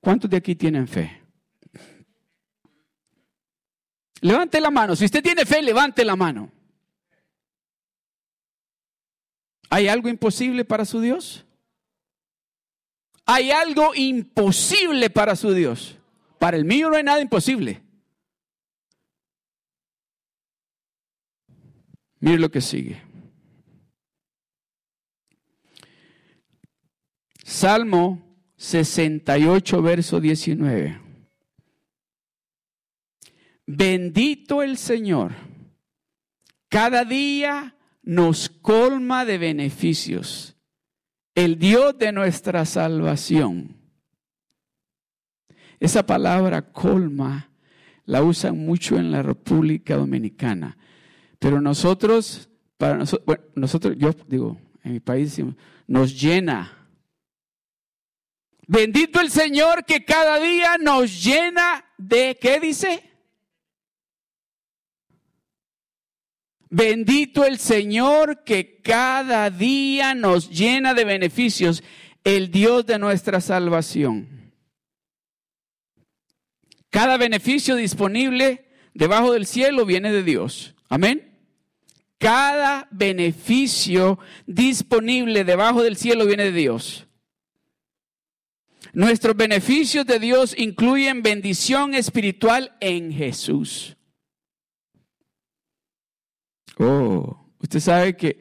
¿Cuántos 0.00 0.30
de 0.30 0.36
aquí 0.36 0.54
tienen 0.54 0.86
fe? 0.86 1.25
Levante 4.20 4.60
la 4.60 4.70
mano. 4.70 4.96
Si 4.96 5.04
usted 5.04 5.22
tiene 5.22 5.44
fe, 5.44 5.62
levante 5.62 6.04
la 6.04 6.16
mano. 6.16 6.50
¿Hay 9.68 9.88
algo 9.88 10.08
imposible 10.08 10.64
para 10.64 10.84
su 10.84 11.00
Dios? 11.00 11.44
¿Hay 13.24 13.50
algo 13.50 13.94
imposible 13.94 15.10
para 15.10 15.34
su 15.34 15.52
Dios? 15.52 15.98
Para 16.38 16.56
el 16.56 16.64
mío 16.64 16.88
no 16.88 16.96
hay 16.96 17.02
nada 17.02 17.20
imposible. 17.20 17.82
Mire 22.20 22.38
lo 22.38 22.50
que 22.50 22.60
sigue. 22.60 23.02
Salmo 27.44 28.22
68, 28.56 29.82
verso 29.82 30.20
19. 30.20 31.05
Bendito 33.66 34.62
el 34.62 34.76
Señor. 34.76 35.32
Cada 36.68 37.04
día 37.04 37.76
nos 38.02 38.48
colma 38.48 39.24
de 39.24 39.38
beneficios. 39.38 40.56
El 41.34 41.58
Dios 41.58 41.98
de 41.98 42.12
nuestra 42.12 42.64
salvación. 42.64 43.76
Esa 45.80 46.06
palabra 46.06 46.72
colma 46.72 47.50
la 48.04 48.22
usan 48.22 48.56
mucho 48.56 48.96
en 48.96 49.10
la 49.10 49.22
República 49.22 49.96
Dominicana. 49.96 50.78
Pero 51.38 51.60
nosotros, 51.60 52.48
para 52.78 52.96
nosotros, 52.96 53.26
bueno, 53.26 53.42
nosotros, 53.56 53.94
yo 53.98 54.12
digo, 54.28 54.58
en 54.84 54.92
mi 54.92 55.00
país 55.00 55.38
nos 55.86 56.18
llena. 56.18 56.72
Bendito 58.68 59.20
el 59.20 59.30
Señor 59.30 59.84
que 59.84 60.04
cada 60.04 60.38
día 60.38 60.76
nos 60.78 61.22
llena 61.22 61.84
de, 61.98 62.38
¿qué 62.40 62.58
dice? 62.60 63.15
Bendito 66.76 67.46
el 67.46 67.58
Señor 67.58 68.44
que 68.44 68.82
cada 68.82 69.48
día 69.48 70.14
nos 70.14 70.50
llena 70.50 70.92
de 70.92 71.06
beneficios, 71.06 71.82
el 72.22 72.50
Dios 72.50 72.84
de 72.84 72.98
nuestra 72.98 73.40
salvación. 73.40 74.52
Cada 76.90 77.16
beneficio 77.16 77.76
disponible 77.76 78.66
debajo 78.92 79.32
del 79.32 79.46
cielo 79.46 79.86
viene 79.86 80.12
de 80.12 80.22
Dios. 80.22 80.74
Amén. 80.90 81.38
Cada 82.18 82.88
beneficio 82.90 84.18
disponible 84.46 85.44
debajo 85.44 85.82
del 85.82 85.96
cielo 85.96 86.26
viene 86.26 86.44
de 86.44 86.52
Dios. 86.52 87.06
Nuestros 88.92 89.34
beneficios 89.34 90.04
de 90.04 90.18
Dios 90.18 90.54
incluyen 90.58 91.22
bendición 91.22 91.94
espiritual 91.94 92.76
en 92.80 93.14
Jesús. 93.14 93.95
Oh, 96.78 97.36
usted 97.60 97.80
sabe 97.80 98.16
que... 98.16 98.40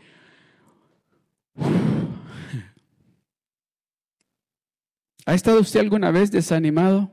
¿Ha 5.26 5.34
estado 5.34 5.60
usted 5.60 5.80
alguna 5.80 6.12
vez 6.12 6.32
desanimado? 6.32 7.12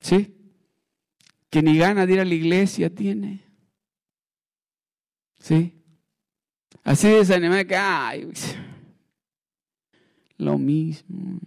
¿Sí? 0.00 0.36
Que 1.50 1.62
ni 1.62 1.76
gana 1.76 2.06
de 2.06 2.12
ir 2.12 2.20
a 2.20 2.24
la 2.24 2.34
iglesia 2.34 2.94
tiene. 2.94 3.44
¿Sí? 5.40 5.74
Así 6.84 7.08
desanimado 7.08 7.66
que, 7.66 7.76
ay, 7.76 8.30
lo 10.36 10.58
mismo. 10.58 11.40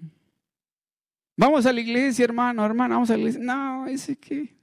Vamos 1.38 1.66
a 1.66 1.74
la 1.74 1.82
iglesia, 1.82 2.24
hermano, 2.24 2.66
hermano, 2.66 2.96
vamos 2.96 3.10
a 3.10 3.14
la 3.14 3.20
iglesia. 3.20 3.42
No, 3.42 3.88
ese 3.88 4.16
que, 4.16 4.56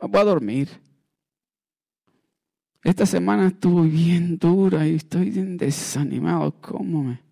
no, 0.00 0.08
voy 0.08 0.20
a 0.20 0.24
dormir. 0.24 0.68
Esta 2.84 3.06
semana 3.06 3.48
estuvo 3.48 3.82
bien 3.82 4.38
dura 4.38 4.86
y 4.86 4.96
estoy 4.96 5.30
bien 5.30 5.56
desanimado. 5.56 6.52
¿Cómo 6.60 7.02
me? 7.02 7.22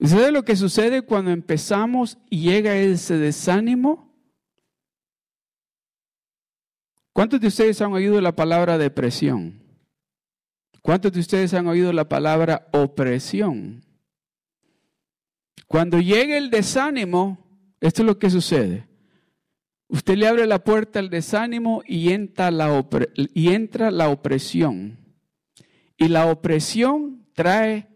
¿Sabe 0.00 0.32
lo 0.32 0.44
que 0.44 0.56
sucede 0.56 1.02
cuando 1.02 1.30
empezamos 1.30 2.18
y 2.28 2.40
llega 2.40 2.76
ese 2.76 3.16
desánimo? 3.16 4.12
¿Cuántos 7.12 7.40
de 7.40 7.46
ustedes 7.46 7.80
han 7.80 7.92
oído 7.92 8.20
la 8.20 8.34
palabra 8.34 8.76
depresión? 8.76 9.62
¿Cuántos 10.82 11.12
de 11.12 11.20
ustedes 11.20 11.54
han 11.54 11.68
oído 11.68 11.92
la 11.92 12.08
palabra 12.08 12.68
opresión? 12.72 13.84
Cuando 15.68 16.00
llega 16.00 16.36
el 16.36 16.50
desánimo, 16.50 17.38
esto 17.80 18.02
es 18.02 18.06
lo 18.06 18.18
que 18.18 18.30
sucede. 18.30 18.88
Usted 19.88 20.16
le 20.16 20.26
abre 20.26 20.46
la 20.46 20.64
puerta 20.64 20.98
al 20.98 21.10
desánimo 21.10 21.82
y 21.86 22.12
entra 22.12 22.50
la, 22.50 22.86
y 23.16 23.48
entra 23.52 23.90
la 23.90 24.08
opresión. 24.08 24.98
Y 25.96 26.08
la 26.08 26.26
opresión 26.26 27.26
trae 27.34 27.88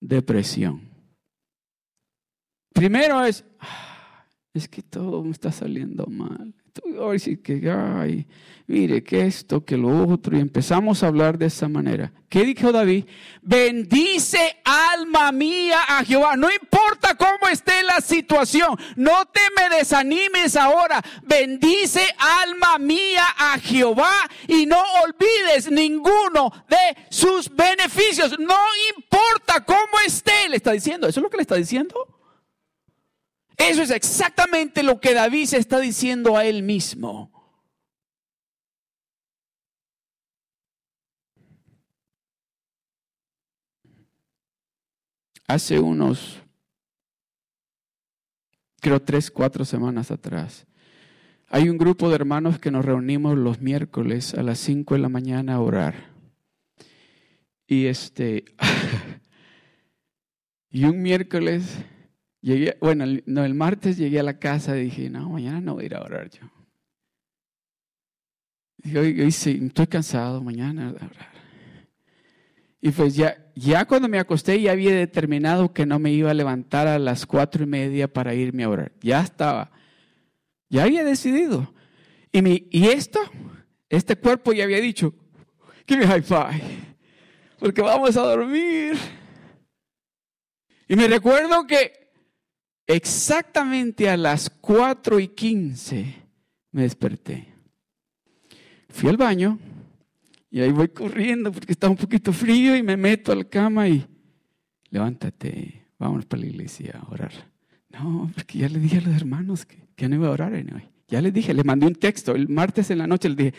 depresión. 0.00 0.90
Primero 2.72 3.24
es, 3.24 3.44
ah, 3.60 4.26
es 4.52 4.68
que 4.68 4.82
todo 4.82 5.22
me 5.22 5.30
está 5.30 5.52
saliendo 5.52 6.06
mal 6.06 6.54
que, 7.42 7.70
ay, 7.70 8.26
mire, 8.66 9.02
que 9.02 9.26
esto, 9.26 9.64
que 9.64 9.76
lo 9.76 10.06
otro, 10.08 10.36
y 10.36 10.40
empezamos 10.40 11.02
a 11.02 11.08
hablar 11.08 11.38
de 11.38 11.46
esa 11.46 11.68
manera. 11.68 12.12
¿Qué 12.28 12.44
dijo 12.44 12.72
David? 12.72 13.04
Bendice 13.42 14.56
alma 14.64 15.30
mía 15.32 15.78
a 15.88 16.04
Jehová. 16.04 16.36
No 16.36 16.48
importa 16.50 17.14
cómo 17.14 17.48
esté 17.50 17.82
la 17.84 18.00
situación, 18.00 18.76
no 18.96 19.24
te 19.26 19.40
me 19.56 19.76
desanimes 19.76 20.56
ahora. 20.56 21.02
Bendice 21.22 22.02
alma 22.42 22.78
mía 22.78 23.24
a 23.38 23.58
Jehová 23.58 24.12
y 24.48 24.66
no 24.66 24.82
olvides 25.04 25.70
ninguno 25.70 26.52
de 26.68 27.06
sus 27.10 27.48
beneficios. 27.54 28.36
No 28.38 28.58
importa 28.96 29.64
cómo 29.64 30.00
esté, 30.04 30.48
le 30.48 30.56
está 30.56 30.72
diciendo. 30.72 31.06
¿Eso 31.06 31.20
es 31.20 31.24
lo 31.24 31.30
que 31.30 31.36
le 31.36 31.42
está 31.42 31.56
diciendo? 31.56 32.15
Eso 33.56 33.82
es 33.82 33.90
exactamente 33.90 34.82
lo 34.82 35.00
que 35.00 35.14
David 35.14 35.46
se 35.46 35.58
está 35.58 35.80
diciendo 35.80 36.36
a 36.36 36.44
él 36.44 36.62
mismo. 36.62 37.32
Hace 45.48 45.78
unos, 45.78 46.40
creo, 48.80 49.00
tres, 49.00 49.30
cuatro 49.30 49.64
semanas 49.64 50.10
atrás, 50.10 50.66
hay 51.48 51.68
un 51.68 51.78
grupo 51.78 52.08
de 52.08 52.16
hermanos 52.16 52.58
que 52.58 52.72
nos 52.72 52.84
reunimos 52.84 53.38
los 53.38 53.60
miércoles 53.60 54.34
a 54.34 54.42
las 54.42 54.58
cinco 54.58 54.94
de 54.94 55.00
la 55.00 55.08
mañana 55.08 55.54
a 55.54 55.60
orar. 55.60 56.10
Y 57.68 57.86
este, 57.86 58.44
y 60.70 60.84
un 60.84 61.00
miércoles 61.00 61.78
Llegué, 62.46 62.78
bueno, 62.80 63.04
no, 63.26 63.44
el 63.44 63.54
martes 63.54 63.96
llegué 63.96 64.20
a 64.20 64.22
la 64.22 64.38
casa 64.38 64.78
y 64.78 64.84
dije, 64.84 65.10
no, 65.10 65.30
mañana 65.30 65.60
no 65.60 65.74
voy 65.74 65.82
a 65.82 65.86
ir 65.86 65.94
a 65.96 66.02
orar 66.02 66.30
yo. 66.30 66.48
Dije, 68.76 68.98
hoy, 69.00 69.32
sí, 69.32 69.60
estoy 69.66 69.88
cansado, 69.88 70.40
mañana 70.40 70.86
a 70.86 70.90
orar. 70.90 71.10
Y 72.80 72.92
pues 72.92 73.16
ya, 73.16 73.50
ya 73.56 73.84
cuando 73.84 74.06
me 74.08 74.20
acosté 74.20 74.62
ya 74.62 74.70
había 74.70 74.94
determinado 74.94 75.72
que 75.72 75.86
no 75.86 75.98
me 75.98 76.12
iba 76.12 76.30
a 76.30 76.34
levantar 76.34 76.86
a 76.86 77.00
las 77.00 77.26
cuatro 77.26 77.64
y 77.64 77.66
media 77.66 78.06
para 78.06 78.32
irme 78.32 78.62
a 78.62 78.68
orar. 78.68 78.92
Ya 79.00 79.22
estaba, 79.22 79.72
ya 80.68 80.84
había 80.84 81.02
decidido. 81.02 81.74
Y, 82.30 82.42
mi, 82.42 82.68
y 82.70 82.86
esto, 82.90 83.18
este 83.88 84.14
cuerpo 84.14 84.52
ya 84.52 84.62
había 84.62 84.80
dicho, 84.80 85.12
give 85.84 85.98
me 85.98 86.06
high 86.06 86.22
five, 86.22 86.62
porque 87.58 87.82
vamos 87.82 88.16
a 88.16 88.22
dormir. 88.22 88.96
Y 90.86 90.94
me 90.94 91.08
recuerdo 91.08 91.66
que 91.66 92.05
Exactamente 92.86 94.08
a 94.08 94.16
las 94.16 94.48
4 94.48 95.18
y 95.18 95.28
15 95.28 96.14
me 96.72 96.82
desperté. 96.82 97.48
Fui 98.88 99.08
al 99.08 99.16
baño 99.16 99.58
y 100.50 100.60
ahí 100.60 100.70
voy 100.70 100.88
corriendo 100.88 101.50
porque 101.50 101.72
está 101.72 101.88
un 101.88 101.96
poquito 101.96 102.32
frío 102.32 102.76
y 102.76 102.82
me 102.82 102.96
meto 102.96 103.32
a 103.32 103.36
la 103.36 103.44
cama 103.44 103.88
y 103.88 104.06
levántate, 104.90 105.86
vamos 105.98 106.24
para 106.26 106.42
la 106.42 106.46
iglesia 106.46 107.00
a 107.02 107.10
orar. 107.10 107.32
No, 107.90 108.30
porque 108.34 108.58
ya 108.58 108.68
le 108.68 108.78
dije 108.78 108.98
a 108.98 109.00
los 109.00 109.16
hermanos 109.16 109.66
que, 109.66 109.78
que 109.96 110.08
no 110.08 110.16
iba 110.16 110.28
a 110.28 110.32
orar 110.32 110.52
hoy. 110.52 110.88
Ya 111.08 111.20
les 111.20 111.32
dije, 111.32 111.54
les 111.54 111.64
mandé 111.64 111.86
un 111.86 111.94
texto. 111.94 112.34
El 112.34 112.48
martes 112.48 112.90
en 112.90 112.98
la 112.98 113.06
noche 113.06 113.28
les 113.28 113.36
dije, 113.36 113.54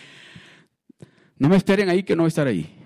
no 1.37 1.49
me 1.49 1.55
esperen 1.55 1.89
ahí 1.89 2.03
que 2.03 2.15
no 2.15 2.23
voy 2.23 2.27
a 2.27 2.29
estar 2.29 2.47
ahí. 2.47 2.76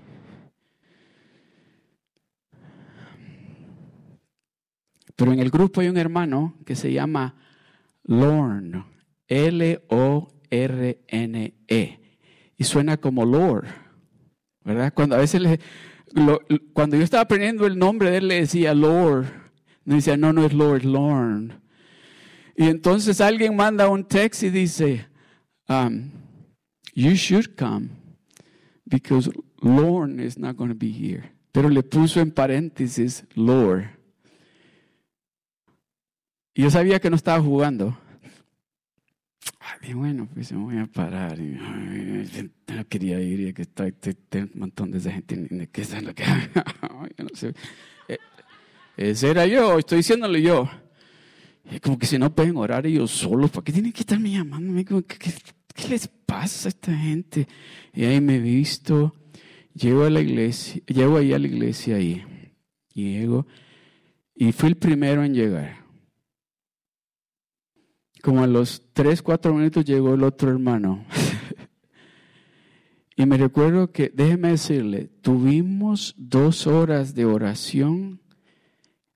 Pero 5.15 5.33
en 5.33 5.39
el 5.39 5.49
grupo 5.49 5.81
hay 5.81 5.89
un 5.89 5.97
hermano 5.97 6.57
que 6.65 6.75
se 6.75 6.91
llama 6.91 7.35
Lorne, 8.03 8.85
L-O-R-N-E. 9.27 10.29
Y 12.57 12.63
suena 12.63 12.97
como 12.97 13.25
Lord, 13.25 13.67
¿verdad? 14.63 14.93
Cuando 14.93 15.15
a 15.15 15.19
veces 15.19 15.41
le, 15.41 15.59
cuando 16.73 16.97
yo 16.97 17.03
estaba 17.03 17.23
aprendiendo 17.23 17.65
el 17.65 17.77
nombre 17.77 18.11
de 18.11 18.17
él, 18.17 18.27
le 18.27 18.41
decía 18.41 18.73
Lord. 18.73 19.25
No 19.83 19.95
decía, 19.95 20.15
no, 20.15 20.31
no 20.31 20.45
es 20.45 20.53
Lord, 20.53 20.83
Lord. 20.83 21.59
Y 22.55 22.65
entonces 22.65 23.19
alguien 23.21 23.55
manda 23.55 23.89
un 23.89 24.03
text 24.03 24.43
y 24.43 24.49
dice, 24.49 25.07
um, 25.67 26.11
you 26.93 27.13
should 27.13 27.55
come 27.57 27.89
because 28.85 29.31
Lord 29.61 30.19
is 30.19 30.37
not 30.37 30.55
going 30.55 30.69
to 30.69 30.75
be 30.75 30.91
here. 30.91 31.31
Pero 31.51 31.69
le 31.69 31.81
puso 31.83 32.19
en 32.19 32.31
paréntesis 32.31 33.25
Lord. 33.35 34.00
Y 36.53 36.63
yo 36.63 36.69
sabía 36.69 36.99
que 36.99 37.09
no 37.09 37.15
estaba 37.15 37.41
jugando. 37.41 37.97
Ay, 39.59 39.93
bueno, 39.93 40.27
pues 40.33 40.51
me 40.51 40.59
voy 40.59 40.77
a 40.77 40.87
parar. 40.87 41.39
Y, 41.39 41.57
no 42.67 42.87
quería 42.87 43.19
ir 43.21 43.39
y 43.39 43.53
que 43.53 43.61
está, 43.61 43.85
un 43.85 44.51
montón 44.55 44.91
de 44.91 44.99
gente. 44.99 45.69
¿Qué 45.71 45.81
es 45.81 46.03
lo 46.03 46.13
que 46.13 46.23
yo 47.17 47.23
no 47.23 47.29
sé. 47.33 47.53
Eh, 48.07 48.17
ese 48.97 49.29
era 49.29 49.45
yo, 49.45 49.79
estoy 49.79 49.97
diciéndole 49.97 50.41
yo. 50.41 50.69
Y 51.71 51.79
como 51.79 51.97
que 51.97 52.05
si 52.05 52.17
no 52.17 52.33
pueden 52.33 52.57
orar 52.57 52.85
ellos 52.85 53.11
solos, 53.11 53.49
¿para 53.49 53.63
qué 53.63 53.71
tienen 53.71 53.93
que 53.93 54.01
estarme 54.01 54.31
llamando? 54.31 54.73
¿Qué, 55.03 55.31
qué, 55.73 55.87
les 55.87 56.07
pasa 56.07 56.67
a 56.67 56.69
esta 56.69 56.95
gente? 56.95 57.47
Y 57.93 58.03
ahí 58.03 58.19
me 58.19 58.35
he 58.35 58.39
visto, 58.39 59.15
llego 59.73 60.03
a 60.03 60.09
la 60.09 60.21
iglesia, 60.21 60.81
llego 60.87 61.17
ahí 61.17 61.33
a 61.33 61.39
la 61.39 61.47
iglesia 61.47 61.95
ahí. 61.95 62.23
Llego 62.93 63.47
y 64.35 64.51
fui 64.51 64.69
el 64.69 64.75
primero 64.75 65.23
en 65.23 65.33
llegar. 65.33 65.80
Como 68.21 68.43
a 68.43 68.47
los 68.47 68.83
tres, 68.93 69.21
cuatro 69.21 69.53
minutos 69.53 69.83
llegó 69.83 70.13
el 70.13 70.23
otro 70.23 70.51
hermano. 70.51 71.05
y 73.15 73.25
me 73.25 73.37
recuerdo 73.37 73.91
que, 73.91 74.11
déjeme 74.13 74.49
decirle, 74.49 75.09
tuvimos 75.21 76.13
dos 76.17 76.67
horas 76.67 77.15
de 77.15 77.25
oración, 77.25 78.21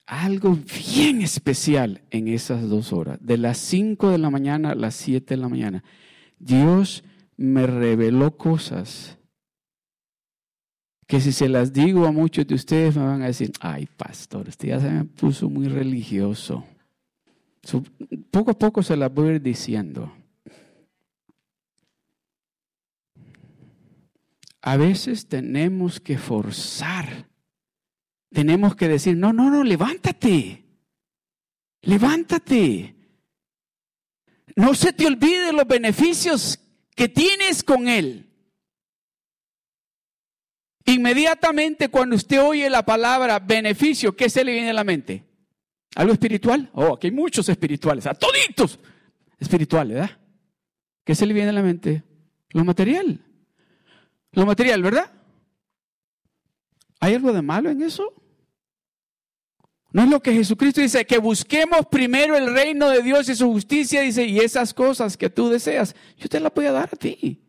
algo 0.08 0.58
bien 0.96 1.22
especial 1.22 2.02
en 2.10 2.28
esas 2.28 2.68
dos 2.68 2.94
horas, 2.94 3.20
de 3.22 3.38
las 3.38 3.58
cinco 3.58 4.10
de 4.10 4.18
la 4.18 4.32
mañana 4.32 4.72
a 4.72 4.76
las 4.76 4.96
siete 4.96 5.36
de 5.36 5.42
la 5.42 5.50
mañana. 5.50 5.84
Dios 6.40 7.04
me 7.38 7.68
reveló 7.68 8.38
cosas 8.38 9.20
que 11.08 11.22
si 11.22 11.32
se 11.32 11.48
las 11.48 11.74
digo 11.74 12.08
a 12.08 12.12
muchos 12.12 12.48
de 12.48 12.56
ustedes 12.56 12.96
me 12.96 13.04
van 13.04 13.22
a 13.22 13.28
decir, 13.28 13.52
ay 13.60 13.88
pastor, 13.98 14.48
usted 14.48 14.70
ya 14.70 14.80
se 14.80 14.90
me 14.90 15.06
puso 15.06 15.50
muy 15.50 15.68
religioso 15.68 16.66
poco 18.32 18.52
a 18.52 18.60
poco 18.60 18.84
se 18.84 18.96
las 18.96 19.14
voy 19.14 19.30
a 19.30 19.34
ir 19.34 19.42
diciendo. 19.42 20.14
A 24.62 24.78
veces 24.78 25.28
tenemos 25.28 26.00
que 26.00 26.18
forzar. 26.18 27.30
Tenemos 28.32 28.76
que 28.76 28.88
decir, 28.88 29.16
no, 29.16 29.32
no, 29.32 29.50
no, 29.50 29.64
levántate. 29.64 30.66
Levántate. 31.82 32.96
No 34.56 34.74
se 34.74 34.92
te 34.92 35.06
olvide 35.06 35.54
los 35.54 35.68
beneficios 35.68 36.60
que 36.96 37.10
tienes 37.10 37.64
con 37.64 37.88
Él. 37.88 38.30
Inmediatamente 40.86 41.90
cuando 41.90 42.16
usted 42.16 42.42
oye 42.42 42.70
la 42.70 42.86
palabra 42.86 43.40
beneficio, 43.40 44.16
¿qué 44.16 44.30
se 44.30 44.44
le 44.44 44.54
viene 44.54 44.70
a 44.70 44.74
la 44.74 44.84
mente? 44.84 45.24
¿Algo 45.96 46.12
espiritual? 46.12 46.70
Oh, 46.74 46.94
aquí 46.94 47.08
hay 47.08 47.12
muchos 47.12 47.48
espirituales, 47.48 48.06
a 48.06 48.14
toditos 48.14 48.78
espirituales, 49.40 49.96
¿verdad? 49.96 50.18
¿Qué 51.06 51.16
se 51.16 51.26
le 51.26 51.34
viene 51.34 51.50
a 51.50 51.54
la 51.54 51.62
mente? 51.62 52.04
Lo 52.50 52.66
material. 52.66 53.22
Lo 54.34 54.46
material, 54.46 54.84
¿verdad? 54.84 55.12
¿Hay 57.00 57.14
algo 57.14 57.32
de 57.32 57.42
malo 57.42 57.70
en 57.70 57.82
eso? 57.82 58.14
No 59.92 60.04
es 60.04 60.10
lo 60.10 60.22
que 60.22 60.34
Jesucristo 60.34 60.82
dice, 60.82 61.06
que 61.06 61.20
busquemos 61.20 61.86
primero 61.86 62.36
el 62.36 62.54
reino 62.54 62.90
de 62.90 63.02
Dios 63.02 63.30
y 63.30 63.36
su 63.36 63.50
justicia, 63.50 64.02
dice, 64.02 64.26
y 64.26 64.40
esas 64.40 64.74
cosas 64.74 65.16
que 65.16 65.30
tú 65.30 65.48
deseas, 65.48 65.96
yo 66.18 66.28
te 66.28 66.42
las 66.42 66.54
voy 66.54 66.66
a 66.66 66.74
dar 66.74 66.90
a 66.92 66.98
ti. 66.98 67.42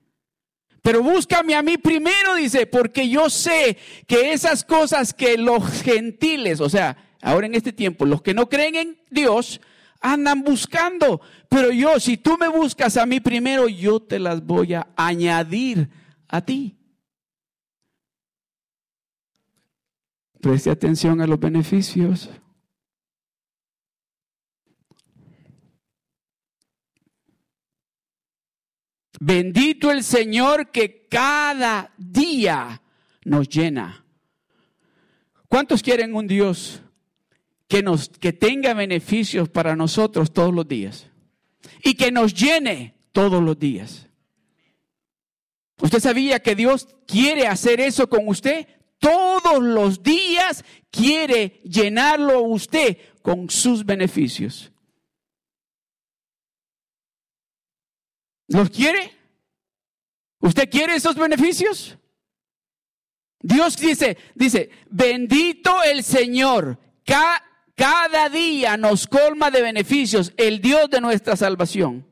Pero 0.83 1.03
búscame 1.03 1.57
a 1.57 1.63
mí 1.63 1.79
primero, 1.79 2.37
dice, 2.37 2.67
porque 2.67 3.09
yo 3.09 3.29
sé 3.29 3.77
que 4.07 4.33
esas 4.33 4.63
cosas 4.63 5.13
que 5.13 5.37
los 5.37 5.83
gentiles, 5.83 6.61
o 6.61 6.69
sea, 6.69 6.97
ahora 7.23 7.47
en 7.47 7.55
este 7.55 7.73
tiempo, 7.73 8.05
los 8.05 8.23
que 8.23 8.35
no 8.35 8.49
creen 8.49 8.75
en 8.75 8.99
Dios 9.11 9.61
andan 10.01 10.43
buscando. 10.43 11.21
Pero 11.49 11.71
yo, 11.73 11.99
si 12.01 12.17
tú 12.17 12.37
me 12.39 12.49
buscas 12.49 12.97
a 12.97 13.07
mí 13.07 13.21
primero, 13.21 13.69
yo 13.69 14.01
te 14.01 14.19
las 14.19 14.45
voy 14.45 14.75
a 14.75 14.89
añadir 14.97 15.89
a 16.29 16.41
ti. 16.41 16.77
Preste 20.41 20.71
atención 20.71 21.21
a 21.21 21.27
los 21.27 21.41
beneficios. 21.41 22.31
Bendito 29.19 29.91
el 29.91 30.05
Señor 30.05 30.71
que 30.71 31.09
cada 31.09 31.93
día 31.97 32.83
nos 33.25 33.49
llena. 33.49 34.05
¿Cuántos 35.49 35.83
quieren 35.83 36.15
un 36.15 36.27
Dios 36.27 36.83
que, 37.69 37.83
nos, 37.83 38.09
que 38.09 38.33
tenga 38.33 38.75
beneficios 38.75 39.49
para 39.49 39.77
nosotros 39.77 40.33
todos 40.33 40.55
los 40.55 40.67
días 40.67 41.11
y 41.83 41.95
que 41.95 42.11
nos 42.13 42.35
llene 42.35 42.95
todos 43.13 43.43
los 43.43 43.59
días. 43.59 44.07
¿Usted 45.81 46.01
sabía 46.01 46.41
que 46.41 46.55
Dios 46.55 46.89
quiere 47.07 47.47
hacer 47.47 47.81
eso 47.81 48.09
con 48.09 48.29
usted? 48.29 48.67
Todos 48.99 49.63
los 49.63 50.03
días 50.03 50.65
quiere 50.91 51.61
llenarlo 51.65 52.41
usted 52.43 52.97
con 53.21 53.51
sus 53.51 53.85
beneficios. 53.85 54.73
¿Los 58.49 58.71
quiere? 58.71 59.13
¿Usted 60.41 60.71
quiere 60.71 60.95
esos 60.95 61.17
beneficios? 61.17 61.99
Dios 63.41 63.77
dice, 63.77 64.17
dice, 64.35 64.71
bendito 64.89 65.83
el 65.83 66.03
Señor, 66.03 66.79
cada 67.77 68.29
día 68.31 68.77
nos 68.77 69.07
colma 69.07 69.51
de 69.51 69.63
beneficios 69.63 70.33
el 70.37 70.61
Dios 70.61 70.91
de 70.91 71.01
nuestra 71.01 71.37
salvación. 71.37 72.05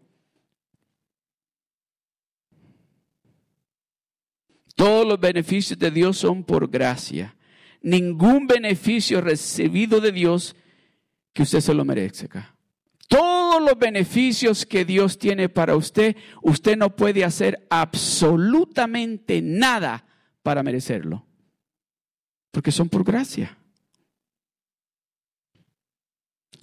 Todos 4.77 5.07
los 5.07 5.19
beneficios 5.19 5.79
de 5.79 5.91
Dios 5.91 6.19
son 6.19 6.45
por 6.45 6.69
gracia. 6.69 7.37
Ningún 7.81 8.47
beneficio 8.47 9.21
recibido 9.21 10.01
de 10.01 10.13
Dios 10.13 10.55
que 11.33 11.43
usted 11.43 11.61
se 11.61 11.75
lo 11.75 11.85
merezca. 11.85 12.55
Todos 13.09 13.63
los 13.63 13.79
beneficios 13.79 14.67
que 14.67 14.85
Dios 14.85 15.19
tiene 15.19 15.49
para 15.49 15.77
usted, 15.77 16.17
usted 16.43 16.77
no 16.77 16.95
puede 16.95 17.25
hacer 17.25 17.67
absolutamente 17.71 19.41
nada 19.41 20.05
para 20.43 20.63
merecerlo. 20.63 21.27
Porque 22.51 22.73
son 22.73 22.89
por 22.89 23.05
gracia. 23.05 23.57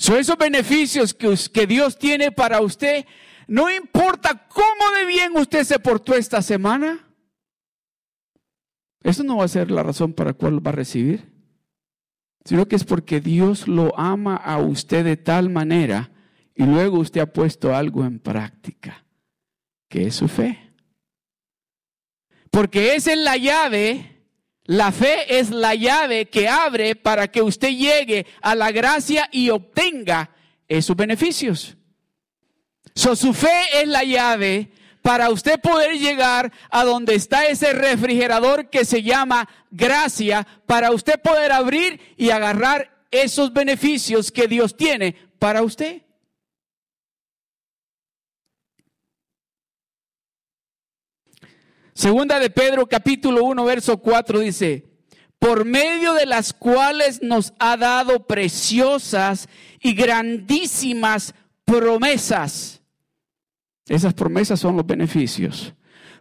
Son 0.02 0.18
esos 0.18 0.36
beneficios 0.36 1.14
que, 1.14 1.38
que 1.54 1.68
Dios 1.68 2.00
tiene 2.00 2.32
para 2.32 2.60
usted. 2.62 3.06
No 3.46 3.70
importa 3.70 4.48
cómo 4.48 4.98
de 4.98 5.06
bien 5.06 5.38
usted 5.38 5.64
se 5.64 5.78
portó 5.78 6.16
esta 6.16 6.42
semana. 6.42 7.08
Eso 9.04 9.22
no 9.22 9.38
va 9.38 9.46
a 9.46 9.48
ser 9.48 9.70
la 9.70 9.84
razón 9.84 10.14
para 10.14 10.32
la 10.32 10.34
cual 10.34 10.66
va 10.66 10.72
a 10.72 10.74
recibir. 10.74 11.32
Sino 12.44 12.68
que 12.68 12.78
es 12.78 12.84
porque 12.84 13.22
Dios 13.22 13.68
lo 13.68 13.96
ama 13.96 14.38
a 14.38 14.58
usted 14.58 15.06
de 15.06 15.18
tal 15.18 15.52
manera 15.52 16.10
y 16.56 16.64
luego 16.64 16.98
usted 16.98 17.22
ha 17.22 17.32
puesto 17.32 17.76
algo 17.76 18.04
en 18.04 18.18
práctica, 18.18 19.06
que 19.88 20.08
es 20.08 20.16
su 20.16 20.28
fe. 20.28 20.74
Porque 22.50 22.96
esa 22.96 23.14
es 23.14 23.20
la 23.20 23.38
llave 23.38 24.21
la 24.66 24.92
fe 24.92 25.40
es 25.40 25.50
la 25.50 25.76
llave 25.76 26.28
que 26.28 26.48
abre 26.48 26.96
para 26.96 27.30
que 27.30 27.42
usted 27.42 27.70
llegue 27.70 28.26
a 28.42 28.56
la 28.56 28.72
gracia 28.72 29.28
y 29.32 29.50
obtenga 29.50 30.32
esos 30.68 30.96
beneficios. 30.96 31.76
su 32.94 33.34
fe 33.34 33.82
es 33.82 33.88
la 33.88 34.04
llave 34.04 34.72
para 35.02 35.30
usted 35.30 35.60
poder 35.60 35.98
llegar 35.98 36.52
a 36.70 36.84
donde 36.84 37.16
está 37.16 37.48
ese 37.48 37.74
refrigerador 37.74 38.70
que 38.70 38.86
se 38.86 39.02
llama 39.02 39.50
gracia, 39.72 40.48
para 40.66 40.92
usted 40.92 41.20
poder 41.22 41.52
abrir 41.52 42.00
y 42.18 42.30
agarrar 42.30 43.06
esos 43.10 43.52
beneficios 43.52 44.32
que 44.32 44.48
Dios 44.48 44.78
tiene 44.78 45.16
para 45.40 45.64
usted. 45.64 46.04
Segunda 52.02 52.40
de 52.40 52.50
Pedro 52.50 52.88
capítulo 52.88 53.44
1 53.44 53.64
verso 53.64 53.98
4 53.98 54.40
dice, 54.40 54.88
por 55.38 55.66
medio 55.66 56.16
de 56.16 56.26
las 56.26 56.52
cuales 56.52 57.22
nos 57.22 57.54
ha 57.60 57.78
dado 57.78 58.26
preciosas 58.26 59.48
y 59.80 59.94
grandísimas 59.94 61.36
promesas. 61.64 62.82
Esas 63.88 64.16
promesas 64.16 64.60
son 64.60 64.78
los 64.78 64.88
beneficios. 64.88 65.76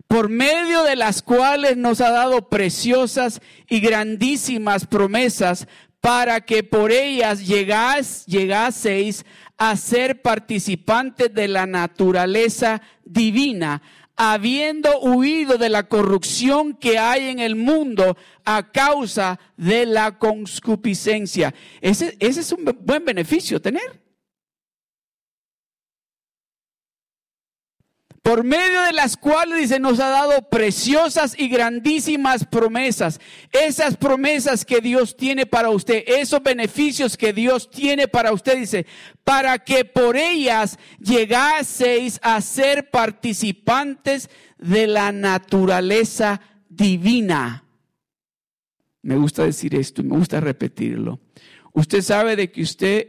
Por 0.06 0.28
medio 0.28 0.82
de 0.82 0.96
las 0.96 1.22
cuales 1.22 1.78
nos 1.78 2.02
ha 2.02 2.10
dado 2.10 2.50
preciosas 2.50 3.40
y 3.66 3.80
grandísimas 3.80 4.84
promesas 4.84 5.66
para 6.02 6.42
que 6.42 6.62
por 6.62 6.92
ellas 6.92 7.46
llegás, 7.46 8.26
llegaseis 8.26 9.24
a 9.56 9.76
ser 9.76 10.20
participantes 10.20 11.32
de 11.32 11.48
la 11.48 11.66
naturaleza 11.66 12.82
divina, 13.04 13.82
habiendo 14.16 15.00
huido 15.00 15.56
de 15.58 15.68
la 15.68 15.88
corrupción 15.88 16.74
que 16.74 16.98
hay 16.98 17.28
en 17.28 17.38
el 17.38 17.56
mundo 17.56 18.16
a 18.44 18.70
causa 18.70 19.40
de 19.56 19.86
la 19.86 20.18
concupiscencia. 20.18 21.54
Ese, 21.80 22.16
ese 22.20 22.40
es 22.40 22.52
un 22.52 22.76
buen 22.80 23.04
beneficio 23.04 23.60
tener. 23.60 24.09
Por 28.30 28.44
medio 28.44 28.82
de 28.82 28.92
las 28.92 29.16
cuales, 29.16 29.58
dice, 29.58 29.80
nos 29.80 29.98
ha 29.98 30.08
dado 30.08 30.48
preciosas 30.48 31.34
y 31.36 31.48
grandísimas 31.48 32.44
promesas. 32.44 33.20
Esas 33.50 33.96
promesas 33.96 34.64
que 34.64 34.80
Dios 34.80 35.16
tiene 35.16 35.46
para 35.46 35.70
usted, 35.70 36.04
esos 36.06 36.40
beneficios 36.40 37.16
que 37.16 37.32
Dios 37.32 37.68
tiene 37.68 38.06
para 38.06 38.32
usted, 38.32 38.56
dice, 38.56 38.86
para 39.24 39.58
que 39.58 39.84
por 39.84 40.16
ellas 40.16 40.78
llegaseis 41.00 42.20
a 42.22 42.40
ser 42.40 42.90
participantes 42.90 44.30
de 44.58 44.86
la 44.86 45.10
naturaleza 45.10 46.40
divina. 46.68 47.64
Me 49.02 49.16
gusta 49.16 49.42
decir 49.42 49.74
esto 49.74 50.04
me 50.04 50.16
gusta 50.16 50.38
repetirlo. 50.38 51.18
Usted 51.72 52.00
sabe 52.00 52.36
de 52.36 52.52
que 52.52 52.62
usted 52.62 53.08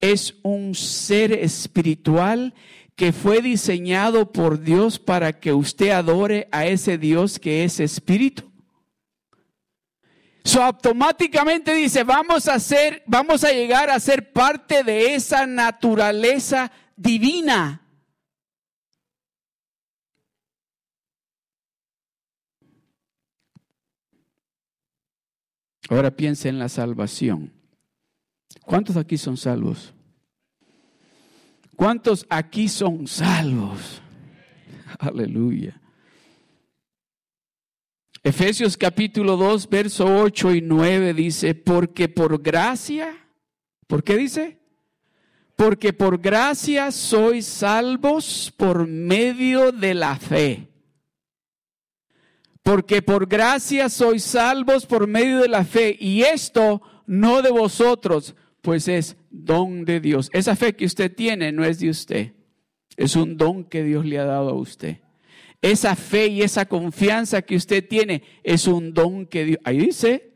es 0.00 0.36
un 0.42 0.76
ser 0.76 1.32
espiritual 1.32 2.54
que 2.96 3.12
fue 3.12 3.40
diseñado 3.40 4.32
por 4.32 4.60
Dios 4.60 4.98
para 4.98 5.38
que 5.40 5.52
usted 5.52 5.90
adore 5.90 6.48
a 6.52 6.66
ese 6.66 6.98
Dios 6.98 7.38
que 7.38 7.64
es 7.64 7.80
espíritu. 7.80 8.50
So 10.44 10.62
automáticamente 10.62 11.72
dice, 11.74 12.02
vamos 12.02 12.48
a 12.48 12.58
ser, 12.58 13.02
vamos 13.06 13.44
a 13.44 13.52
llegar 13.52 13.90
a 13.90 14.00
ser 14.00 14.32
parte 14.32 14.82
de 14.82 15.14
esa 15.14 15.46
naturaleza 15.46 16.72
divina. 16.96 17.82
Ahora 25.88 26.10
piense 26.10 26.48
en 26.48 26.58
la 26.58 26.68
salvación. 26.68 27.52
¿Cuántos 28.64 28.96
aquí 28.96 29.18
son 29.18 29.36
salvos? 29.36 29.91
¿Cuántos 31.76 32.26
aquí 32.28 32.68
son 32.68 33.06
salvos? 33.06 34.02
Aleluya. 34.98 35.80
Efesios 38.24 38.76
capítulo 38.76 39.36
2, 39.36 39.68
verso 39.68 40.06
8 40.06 40.54
y 40.54 40.60
9 40.60 41.12
dice, 41.12 41.56
porque 41.56 42.08
por 42.08 42.40
gracia, 42.40 43.16
¿por 43.88 44.04
qué 44.04 44.16
dice? 44.16 44.60
Porque 45.56 45.92
por 45.92 46.18
gracia 46.18 46.92
sois 46.92 47.46
salvos 47.46 48.52
por 48.56 48.86
medio 48.86 49.72
de 49.72 49.94
la 49.94 50.16
fe. 50.16 50.68
Porque 52.62 53.02
por 53.02 53.26
gracia 53.26 53.88
sois 53.88 54.22
salvos 54.22 54.86
por 54.86 55.08
medio 55.08 55.40
de 55.40 55.48
la 55.48 55.64
fe. 55.64 55.96
Y 55.98 56.22
esto 56.22 56.80
no 57.06 57.42
de 57.42 57.50
vosotros, 57.50 58.36
pues 58.62 58.88
es 58.88 59.16
don 59.30 59.84
de 59.84 60.00
Dios. 60.00 60.30
Esa 60.32 60.56
fe 60.56 60.74
que 60.74 60.86
usted 60.86 61.14
tiene 61.14 61.52
no 61.52 61.64
es 61.64 61.80
de 61.80 61.90
usted, 61.90 62.32
es 62.96 63.16
un 63.16 63.36
don 63.36 63.64
que 63.64 63.82
Dios 63.82 64.06
le 64.06 64.18
ha 64.18 64.24
dado 64.24 64.50
a 64.50 64.54
usted. 64.54 64.98
Esa 65.60 65.94
fe 65.94 66.28
y 66.28 66.42
esa 66.42 66.66
confianza 66.66 67.42
que 67.42 67.56
usted 67.56 67.86
tiene 67.86 68.22
es 68.42 68.66
un 68.66 68.94
don 68.94 69.26
que 69.26 69.44
Dios... 69.44 69.58
Ahí 69.64 69.78
dice, 69.78 70.32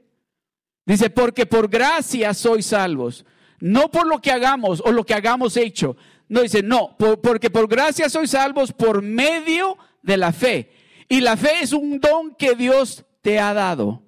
dice, 0.85 1.11
porque 1.11 1.47
por 1.47 1.69
gracia 1.69 2.35
sois 2.35 2.67
salvos, 2.67 3.25
no 3.61 3.91
por 3.91 4.07
lo 4.07 4.21
que 4.21 4.31
hagamos 4.31 4.83
o 4.85 4.93
lo 4.93 5.05
que 5.05 5.15
hagamos 5.15 5.57
hecho. 5.57 5.97
No 6.29 6.43
dice, 6.43 6.63
no, 6.63 6.97
porque 7.23 7.51
por 7.51 7.69
gracia 7.69 8.09
sois 8.09 8.31
salvos 8.31 8.73
por 8.73 9.03
medio 9.03 9.79
de 10.03 10.17
la 10.17 10.33
fe. 10.33 10.71
Y 11.09 11.21
la 11.21 11.37
fe 11.37 11.61
es 11.61 11.73
un 11.73 12.01
don 12.01 12.35
que 12.35 12.55
Dios 12.55 13.05
te 13.23 13.39
ha 13.39 13.55
dado. 13.55 14.03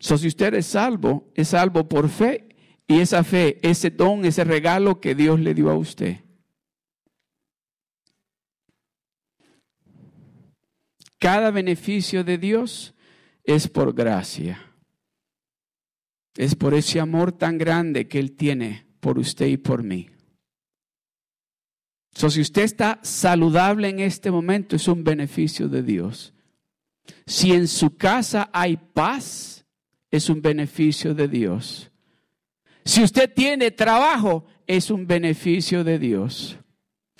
So, 0.00 0.16
si 0.16 0.28
usted 0.28 0.54
es 0.54 0.66
salvo, 0.66 1.30
es 1.34 1.48
salvo 1.48 1.88
por 1.88 2.08
fe 2.08 2.48
y 2.86 3.00
esa 3.00 3.24
fe, 3.24 3.58
ese 3.62 3.90
don, 3.90 4.24
ese 4.24 4.44
regalo 4.44 5.00
que 5.00 5.14
Dios 5.14 5.40
le 5.40 5.54
dio 5.54 5.70
a 5.70 5.76
usted. 5.76 6.18
Cada 11.18 11.50
beneficio 11.50 12.22
de 12.22 12.38
Dios 12.38 12.94
es 13.42 13.68
por 13.68 13.92
gracia. 13.92 14.64
Es 16.36 16.54
por 16.54 16.74
ese 16.74 17.00
amor 17.00 17.32
tan 17.32 17.58
grande 17.58 18.06
que 18.06 18.20
Él 18.20 18.36
tiene 18.36 18.86
por 19.00 19.18
usted 19.18 19.46
y 19.46 19.56
por 19.56 19.82
mí. 19.82 20.08
So, 22.12 22.30
si 22.30 22.40
usted 22.40 22.62
está 22.62 23.00
saludable 23.02 23.88
en 23.88 24.00
este 24.00 24.30
momento, 24.30 24.76
es 24.76 24.86
un 24.86 25.02
beneficio 25.02 25.68
de 25.68 25.82
Dios. 25.82 26.32
Si 27.26 27.52
en 27.52 27.66
su 27.66 27.96
casa 27.96 28.50
hay 28.52 28.76
paz, 28.76 29.57
es 30.10 30.28
un 30.28 30.40
beneficio 30.42 31.14
de 31.14 31.28
Dios. 31.28 31.90
Si 32.84 33.02
usted 33.02 33.32
tiene 33.32 33.70
trabajo, 33.70 34.46
es 34.66 34.90
un 34.90 35.06
beneficio 35.06 35.84
de 35.84 35.98
Dios. 35.98 36.58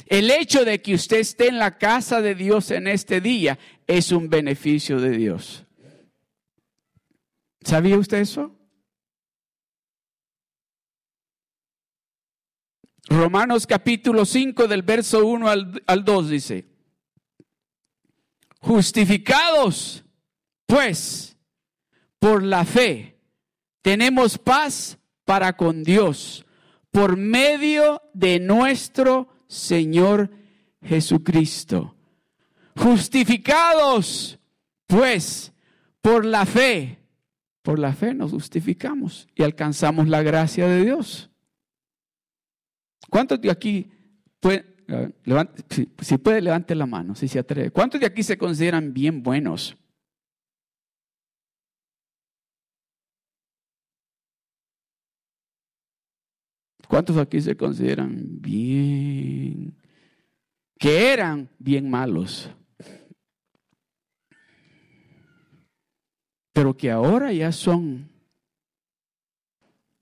El 0.07 0.31
hecho 0.31 0.64
de 0.64 0.81
que 0.81 0.94
usted 0.94 1.18
esté 1.18 1.48
en 1.48 1.59
la 1.59 1.77
casa 1.77 2.22
de 2.22 2.35
Dios 2.35 2.70
en 2.70 2.87
este 2.87 3.20
día 3.20 3.59
es 3.87 4.11
un 4.11 4.31
beneficio 4.31 4.98
de 5.01 5.11
Dios. 5.11 5.66
¿Sabía 7.61 7.98
usted 7.98 8.18
eso? 8.18 8.55
Romanos 13.11 13.66
capítulo 13.66 14.24
5 14.24 14.68
del 14.68 14.83
verso 14.83 15.27
1 15.27 15.48
al, 15.48 15.83
al 15.87 16.05
2 16.05 16.29
dice, 16.29 16.66
justificados 18.61 20.05
pues 20.66 21.38
por 22.19 22.43
la 22.43 22.65
fe 22.65 23.19
tenemos 23.83 24.39
paz 24.39 24.99
para 25.25 25.57
con 25.57 25.85
Dios 25.85 26.45
por 26.91 27.17
medio 27.17 28.03
de 28.15 28.41
nuestro 28.41 29.29
Señor 29.47 30.31
Jesucristo. 30.83 31.95
Justificados, 32.77 34.39
pues, 34.87 35.53
por 36.01 36.25
la 36.25 36.47
fe, 36.47 36.99
por 37.63 37.79
la 37.79 37.93
fe 37.93 38.15
nos 38.15 38.31
justificamos 38.31 39.29
y 39.35 39.43
alcanzamos 39.43 40.09
la 40.09 40.23
gracia 40.23 40.67
de 40.67 40.85
Dios. 40.85 41.31
¿Cuántos 43.11 43.41
de 43.41 43.51
aquí 43.51 43.91
si, 46.01 46.19
puede, 46.19 46.41
levante 46.41 46.75
la 46.75 46.87
mano, 46.87 47.15
si 47.15 47.29
se 47.29 47.39
atreve? 47.39 47.71
¿Cuántos 47.71 48.01
de 48.01 48.07
aquí 48.07 48.23
se 48.23 48.39
consideran 48.39 48.93
bien 48.93 49.23
buenos? 49.23 49.77
¿Cuántos 56.88 57.18
aquí 57.18 57.40
se 57.42 57.55
consideran 57.55 58.40
bien? 58.40 59.77
Que 60.79 61.12
eran 61.12 61.51
bien 61.59 61.90
malos. 61.90 62.51
Pero 66.55 66.77
que 66.77 66.90
ahora 66.90 67.31
ya 67.33 67.53
son. 67.53 68.11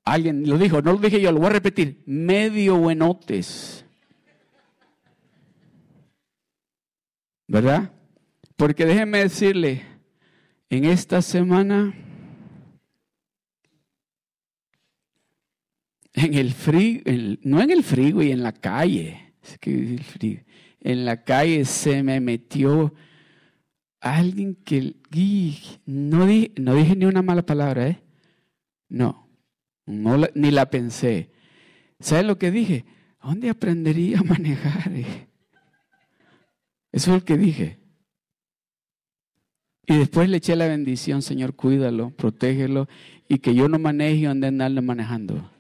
Alguien 0.04 0.48
lo 0.48 0.56
dijo, 0.58 0.80
no 0.80 0.92
lo 0.92 0.98
dije 0.98 1.20
yo, 1.20 1.32
lo 1.32 1.40
voy 1.40 1.48
a 1.48 1.54
repetir. 1.54 2.04
Medio 2.06 2.76
buenotes. 2.76 3.84
¿Verdad? 7.48 7.90
Porque 8.54 8.86
déjeme 8.86 9.18
decirle, 9.18 9.82
en 10.70 10.84
esta 10.84 11.20
semana 11.20 11.94
en 16.16 16.34
el 16.34 16.52
frío, 16.52 17.02
no 17.42 17.60
en 17.60 17.70
el 17.70 17.84
frío 17.84 18.22
y 18.22 18.32
en 18.32 18.42
la 18.42 18.52
calle, 18.52 19.34
es 19.42 19.58
que 19.58 20.44
en 20.80 21.04
la 21.04 21.22
calle 21.22 21.64
se 21.64 22.02
me 22.02 22.20
metió 22.20 22.94
alguien 24.00 24.54
que 24.54 24.96
no, 25.86 26.26
dije, 26.26 26.52
no 26.56 26.74
dije 26.74 26.96
ni 26.96 27.04
una 27.04 27.22
mala 27.22 27.44
palabra, 27.44 27.88
¿eh? 27.88 28.02
No, 28.88 29.28
no 29.84 30.26
ni 30.34 30.50
la 30.50 30.70
pensé. 30.70 31.30
¿Sabes 32.00 32.24
lo 32.24 32.38
que 32.38 32.50
dije? 32.50 32.84
dónde 33.22 33.50
aprendería 33.50 34.20
a 34.20 34.22
manejar? 34.22 34.92
Eso 36.92 37.10
es 37.14 37.20
lo 37.20 37.24
que 37.24 37.36
dije. 37.36 37.78
Y 39.88 39.96
después 39.98 40.28
le 40.28 40.38
eché 40.38 40.56
la 40.56 40.66
bendición, 40.66 41.22
Señor, 41.22 41.54
cuídalo, 41.54 42.10
protégelo 42.10 42.88
y 43.28 43.38
que 43.38 43.54
yo 43.54 43.68
no 43.68 43.78
maneje 43.78 44.26
donde 44.26 44.48
andarle 44.48 44.80
manejando. 44.80 45.50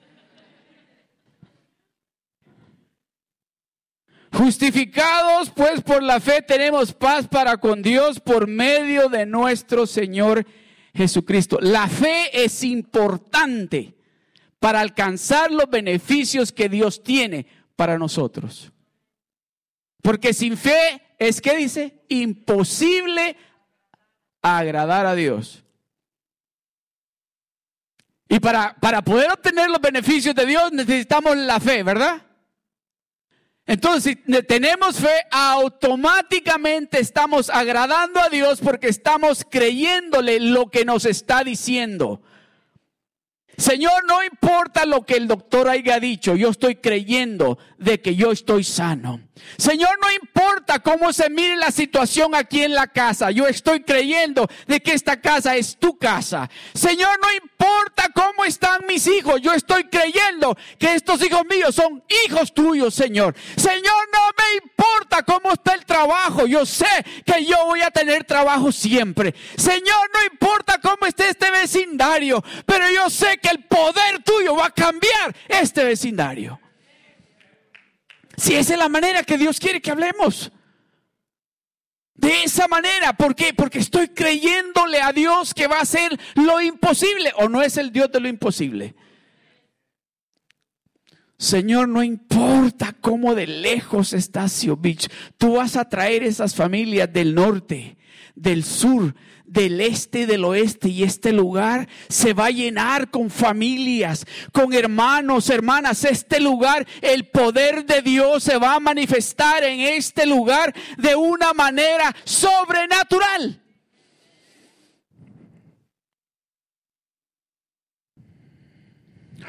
Justificados 4.36 5.48
pues 5.48 5.80
por 5.80 6.02
la 6.02 6.20
fe 6.20 6.42
tenemos 6.42 6.92
paz 6.92 7.26
para 7.26 7.56
con 7.56 7.80
Dios 7.80 8.20
por 8.20 8.46
medio 8.46 9.08
de 9.08 9.24
nuestro 9.24 9.86
Señor 9.86 10.46
Jesucristo. 10.94 11.56
La 11.58 11.88
fe 11.88 12.44
es 12.44 12.62
importante 12.62 13.94
para 14.58 14.80
alcanzar 14.80 15.50
los 15.50 15.70
beneficios 15.70 16.52
que 16.52 16.68
Dios 16.68 17.02
tiene 17.02 17.46
para 17.76 17.96
nosotros. 17.96 18.70
Porque 20.02 20.34
sin 20.34 20.58
fe 20.58 21.00
es 21.18 21.40
que 21.40 21.56
dice 21.56 22.02
imposible 22.10 23.38
agradar 24.42 25.06
a 25.06 25.14
Dios. 25.14 25.64
Y 28.28 28.38
para, 28.38 28.76
para 28.80 29.00
poder 29.00 29.32
obtener 29.32 29.70
los 29.70 29.80
beneficios 29.80 30.34
de 30.34 30.44
Dios 30.44 30.72
necesitamos 30.72 31.38
la 31.38 31.58
fe, 31.58 31.82
¿verdad? 31.82 32.25
Entonces, 33.66 34.18
si 34.24 34.42
tenemos 34.42 34.96
fe, 34.96 35.26
automáticamente 35.30 37.00
estamos 37.00 37.50
agradando 37.50 38.20
a 38.20 38.28
Dios 38.28 38.60
porque 38.60 38.86
estamos 38.86 39.44
creyéndole 39.48 40.38
lo 40.38 40.70
que 40.70 40.84
nos 40.84 41.04
está 41.04 41.42
diciendo. 41.42 42.22
Señor, 43.56 44.04
no 44.06 44.22
importa 44.22 44.84
lo 44.84 45.04
que 45.04 45.14
el 45.14 45.26
doctor 45.26 45.68
haya 45.68 45.98
dicho, 45.98 46.36
yo 46.36 46.50
estoy 46.50 46.76
creyendo 46.76 47.58
de 47.78 48.00
que 48.00 48.14
yo 48.14 48.30
estoy 48.30 48.62
sano. 48.62 49.20
Señor, 49.58 49.98
no 50.00 50.10
importa 50.12 50.78
cómo 50.80 51.12
se 51.12 51.30
mire 51.30 51.56
la 51.56 51.70
situación 51.70 52.34
aquí 52.34 52.62
en 52.62 52.74
la 52.74 52.86
casa, 52.86 53.30
yo 53.30 53.46
estoy 53.46 53.80
creyendo 53.80 54.48
de 54.66 54.80
que 54.80 54.92
esta 54.92 55.20
casa 55.20 55.56
es 55.56 55.76
tu 55.76 55.98
casa. 55.98 56.50
Señor, 56.74 57.18
no 57.20 57.32
importa 57.32 58.08
cómo 58.14 58.44
están 58.44 58.86
mis 58.86 59.06
hijos, 59.06 59.40
yo 59.40 59.52
estoy 59.52 59.84
creyendo 59.84 60.56
que 60.78 60.94
estos 60.94 61.22
hijos 61.22 61.44
míos 61.46 61.74
son 61.74 62.02
hijos 62.26 62.52
tuyos, 62.52 62.94
Señor. 62.94 63.34
Señor, 63.56 64.08
no 64.12 64.20
me 64.38 64.64
importa 64.64 65.22
cómo 65.22 65.52
está 65.52 65.74
el 65.74 65.84
trabajo, 65.84 66.46
yo 66.46 66.66
sé 66.66 66.86
que 67.24 67.44
yo 67.44 67.56
voy 67.66 67.82
a 67.82 67.90
tener 67.90 68.24
trabajo 68.24 68.72
siempre. 68.72 69.34
Señor, 69.56 70.10
no 70.12 70.24
importa 70.24 70.78
cómo 70.80 71.06
esté 71.06 71.28
este 71.28 71.50
vecindario, 71.50 72.42
pero 72.64 72.90
yo 72.90 73.08
sé 73.10 73.38
que 73.38 73.48
el 73.48 73.64
poder 73.64 74.22
tuyo 74.24 74.56
va 74.56 74.66
a 74.66 74.70
cambiar 74.70 75.34
este 75.48 75.84
vecindario. 75.84 76.60
Si 78.36 78.54
esa 78.54 78.74
es 78.74 78.78
la 78.78 78.88
manera 78.88 79.22
que 79.22 79.38
Dios 79.38 79.58
quiere 79.58 79.80
que 79.80 79.90
hablemos. 79.90 80.52
De 82.14 82.44
esa 82.44 82.66
manera, 82.66 83.12
¿por 83.12 83.34
qué? 83.34 83.52
Porque 83.52 83.78
estoy 83.78 84.08
creyéndole 84.08 85.02
a 85.02 85.12
Dios 85.12 85.52
que 85.52 85.66
va 85.66 85.78
a 85.78 85.82
hacer 85.82 86.18
lo 86.34 86.60
imposible 86.60 87.32
o 87.36 87.48
no 87.48 87.62
es 87.62 87.76
el 87.76 87.92
Dios 87.92 88.10
de 88.10 88.20
lo 88.20 88.28
imposible. 88.28 88.94
Señor, 91.38 91.88
no 91.88 92.02
importa 92.02 92.94
cómo 92.98 93.34
de 93.34 93.46
lejos 93.46 94.14
está 94.14 94.46
Beach, 94.78 95.08
tú 95.36 95.56
vas 95.56 95.76
a 95.76 95.86
traer 95.86 96.22
esas 96.22 96.54
familias 96.54 97.12
del 97.12 97.34
norte, 97.34 97.98
del 98.34 98.64
sur, 98.64 99.14
del 99.46 99.80
este 99.80 100.26
del 100.26 100.44
oeste 100.44 100.88
y 100.88 101.02
este 101.02 101.32
lugar 101.32 101.88
se 102.08 102.32
va 102.32 102.46
a 102.46 102.50
llenar 102.50 103.10
con 103.10 103.30
familias, 103.30 104.26
con 104.52 104.72
hermanos, 104.74 105.50
hermanas. 105.50 106.04
Este 106.04 106.40
lugar, 106.40 106.86
el 107.00 107.28
poder 107.28 107.86
de 107.86 108.02
Dios 108.02 108.42
se 108.42 108.58
va 108.58 108.74
a 108.74 108.80
manifestar 108.80 109.64
en 109.64 109.80
este 109.80 110.26
lugar 110.26 110.74
de 110.98 111.16
una 111.16 111.52
manera 111.54 112.14
sobrenatural. 112.24 113.62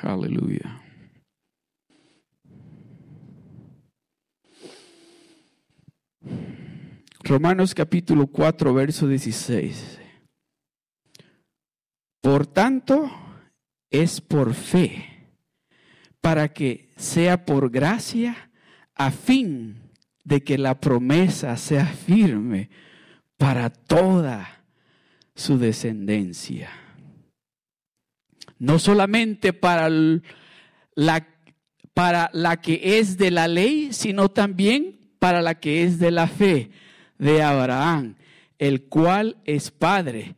Aleluya. 0.04 0.77
Romanos 7.28 7.76
capítulo 7.76 8.28
4, 8.28 8.74
verso 8.74 9.06
16. 9.06 10.00
Por 12.22 12.48
tanto, 12.48 13.12
es 13.90 14.22
por 14.22 14.54
fe, 14.54 15.28
para 16.22 16.54
que 16.54 16.94
sea 16.96 17.46
por 17.46 17.70
gracia, 17.70 18.50
a 18.96 19.12
fin 19.12 19.76
de 20.24 20.42
que 20.42 20.58
la 20.58 20.80
promesa 20.80 21.58
sea 21.58 21.86
firme 21.86 22.70
para 23.36 23.72
toda 23.72 24.64
su 25.36 25.58
descendencia. 25.58 26.70
No 28.58 28.80
solamente 28.80 29.52
para 29.52 29.90
la, 30.96 31.28
para 31.94 32.30
la 32.32 32.62
que 32.62 33.00
es 33.00 33.18
de 33.18 33.32
la 33.32 33.50
ley, 33.50 33.92
sino 33.92 34.30
también 34.30 35.12
para 35.20 35.42
la 35.42 35.56
que 35.56 35.84
es 35.84 36.00
de 36.00 36.12
la 36.12 36.28
fe 36.28 36.72
de 37.18 37.42
Abraham, 37.42 38.16
el 38.58 38.86
cual 38.86 39.38
es 39.46 39.72
padre 39.72 40.36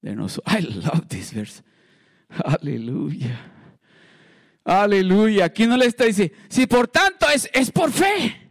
de 0.00 0.14
nosotros. 0.14 0.54
I 0.54 0.62
love 0.62 1.06
this 1.08 1.32
verse. 1.32 1.62
Aleluya. 2.44 3.52
Aleluya. 4.64 5.46
Aquí 5.46 5.66
no 5.66 5.76
le 5.76 5.86
está 5.86 6.04
diciendo, 6.04 6.34
si 6.48 6.66
por 6.66 6.88
tanto 6.88 7.28
es, 7.28 7.48
es 7.52 7.70
por 7.70 7.92
fe, 7.92 8.50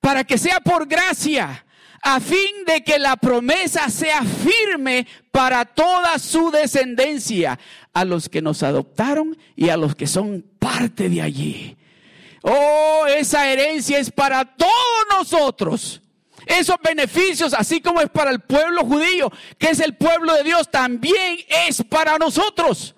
para 0.00 0.24
que 0.24 0.38
sea 0.38 0.60
por 0.60 0.86
gracia, 0.86 1.64
a 2.02 2.20
fin 2.20 2.64
de 2.66 2.84
que 2.84 2.98
la 2.98 3.16
promesa 3.16 3.88
sea 3.88 4.22
firme 4.22 5.06
para 5.30 5.64
toda 5.64 6.18
su 6.18 6.50
descendencia, 6.50 7.58
a 7.92 8.04
los 8.04 8.28
que 8.28 8.42
nos 8.42 8.62
adoptaron 8.62 9.36
y 9.56 9.70
a 9.70 9.76
los 9.76 9.94
que 9.94 10.06
son 10.06 10.44
parte 10.58 11.08
de 11.08 11.22
allí. 11.22 11.76
Oh, 12.42 13.06
esa 13.08 13.50
herencia 13.50 13.98
es 13.98 14.10
para 14.10 14.44
todos 14.44 15.06
nosotros. 15.18 16.02
Esos 16.46 16.76
beneficios, 16.82 17.54
así 17.54 17.80
como 17.80 18.00
es 18.00 18.10
para 18.10 18.30
el 18.30 18.40
pueblo 18.40 18.84
judío, 18.84 19.30
que 19.58 19.70
es 19.70 19.80
el 19.80 19.96
pueblo 19.96 20.34
de 20.34 20.44
Dios, 20.44 20.70
también 20.70 21.38
es 21.66 21.82
para 21.82 22.18
nosotros. 22.18 22.94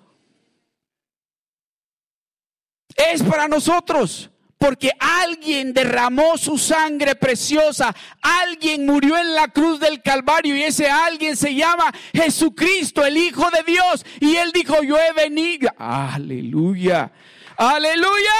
Es 2.95 3.23
para 3.23 3.47
nosotros. 3.47 4.29
Porque 4.57 4.91
alguien 4.99 5.71
derramó 5.71 6.35
su 6.35 6.57
sangre 6.57 7.13
preciosa, 7.13 7.95
alguien 8.21 8.87
murió 8.87 9.15
en 9.15 9.35
la 9.35 9.49
cruz 9.49 9.79
del 9.79 10.01
Calvario 10.01 10.55
y 10.55 10.63
ese 10.63 10.89
alguien 10.89 11.37
se 11.37 11.53
llama 11.53 11.93
Jesucristo, 12.11 13.05
el 13.05 13.17
Hijo 13.17 13.47
de 13.51 13.61
Dios. 13.71 14.03
Y 14.19 14.35
él 14.35 14.51
dijo, 14.51 14.81
yo 14.81 14.97
he 14.97 15.13
venido. 15.13 15.69
Aleluya, 15.77 17.11
aleluya, 17.55 18.31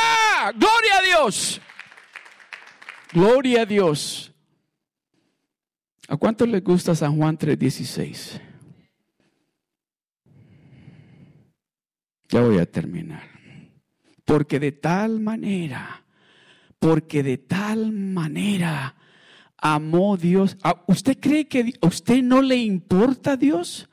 gloria 0.56 0.98
a 0.98 1.02
Dios, 1.04 1.62
gloria 3.14 3.62
a 3.62 3.66
Dios. 3.68 4.32
¿A 6.08 6.16
cuánto 6.16 6.46
les 6.46 6.64
gusta 6.64 6.96
San 6.96 7.18
Juan 7.18 7.38
3:16? 7.38 8.40
Ya 12.30 12.42
voy 12.42 12.60
a 12.60 12.66
terminar. 12.66 13.24
Porque 14.24 14.60
de 14.60 14.72
tal 14.72 15.20
manera, 15.20 16.04
porque 16.80 17.24
de 17.24 17.38
tal 17.38 17.92
manera 17.92 18.96
amó 19.58 20.18
Dios. 20.18 20.58
Ah, 20.64 20.84
¿Usted 20.88 21.18
cree 21.20 21.48
que 21.48 21.74
a 21.82 21.88
usted 21.88 22.22
no 22.24 22.42
le 22.42 22.56
importa 22.58 23.34
a 23.34 23.38
Dios? 23.38 23.90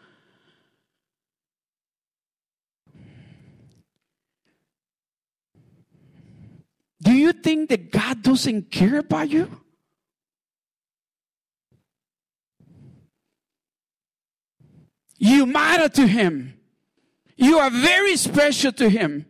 Do 7.00 7.12
you 7.12 7.32
think 7.32 7.68
that 7.68 7.90
God 7.92 8.22
doesn't 8.22 8.70
care 8.70 8.98
about 8.98 9.28
you? 9.28 9.63
You 15.16 15.46
matter 15.46 15.88
to 15.88 16.06
Him. 16.06 16.54
You 17.36 17.58
are 17.58 17.70
very 17.70 18.16
special 18.16 18.72
to 18.72 18.88
Him. 18.88 19.26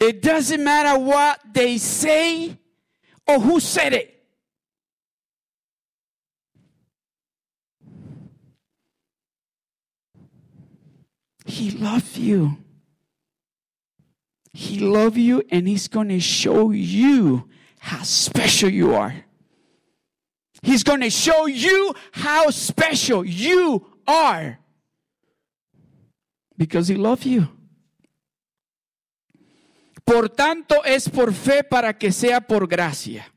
It 0.00 0.22
doesn't 0.22 0.64
matter 0.64 0.98
what 0.98 1.40
they 1.52 1.76
say 1.76 2.56
or 3.26 3.38
who 3.38 3.60
said 3.60 3.92
it. 3.92 4.16
He 11.44 11.70
loves 11.72 12.16
you. 12.16 12.56
He 14.52 14.78
loves 14.78 15.18
you 15.18 15.42
and 15.50 15.68
he's 15.68 15.88
going 15.88 16.08
to 16.08 16.20
show 16.20 16.70
you 16.70 17.48
how 17.78 18.02
special 18.02 18.70
you 18.70 18.94
are. 18.94 19.24
He's 20.62 20.84
going 20.84 21.00
to 21.00 21.10
show 21.10 21.46
you 21.46 21.94
how 22.12 22.50
special 22.50 23.24
you 23.24 23.86
are 24.06 24.58
because 26.56 26.88
he 26.88 26.96
loves 26.96 27.24
you. 27.24 27.48
Por 30.04 30.28
tanto, 30.28 30.84
es 30.84 31.08
por 31.08 31.32
fe 31.32 31.62
para 31.62 31.96
que 31.96 32.12
sea 32.12 32.40
por 32.40 32.66
gracia, 32.66 33.32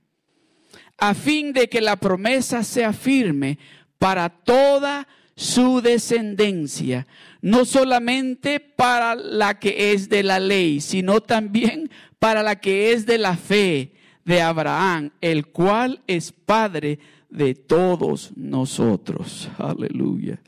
a 0.98 1.14
fin 1.14 1.54
de 1.54 1.70
que 1.70 1.82
la 1.82 1.96
promesa 1.98 2.64
sea 2.64 2.92
firme 2.94 3.60
para 4.00 4.28
toda 4.30 5.08
su 5.36 5.82
descendencia, 5.82 7.08
no 7.42 7.66
solamente 7.66 8.60
para 8.60 9.16
la 9.16 9.60
que 9.60 9.94
es 9.94 10.10
de 10.10 10.24
la 10.24 10.40
ley, 10.40 10.82
sino 10.82 11.22
también 11.22 11.90
para 12.20 12.44
la 12.44 12.60
que 12.60 12.92
es 12.92 13.06
de 13.06 13.18
la 13.18 13.38
fe 13.38 13.94
de 14.26 14.42
Abraham, 14.42 15.12
el 15.22 15.48
cual 15.48 16.02
es 16.08 16.32
Padre 16.32 17.00
de 17.34 17.56
todos 17.56 18.38
nosotros. 18.38 19.50
Aleluya. 19.58 20.40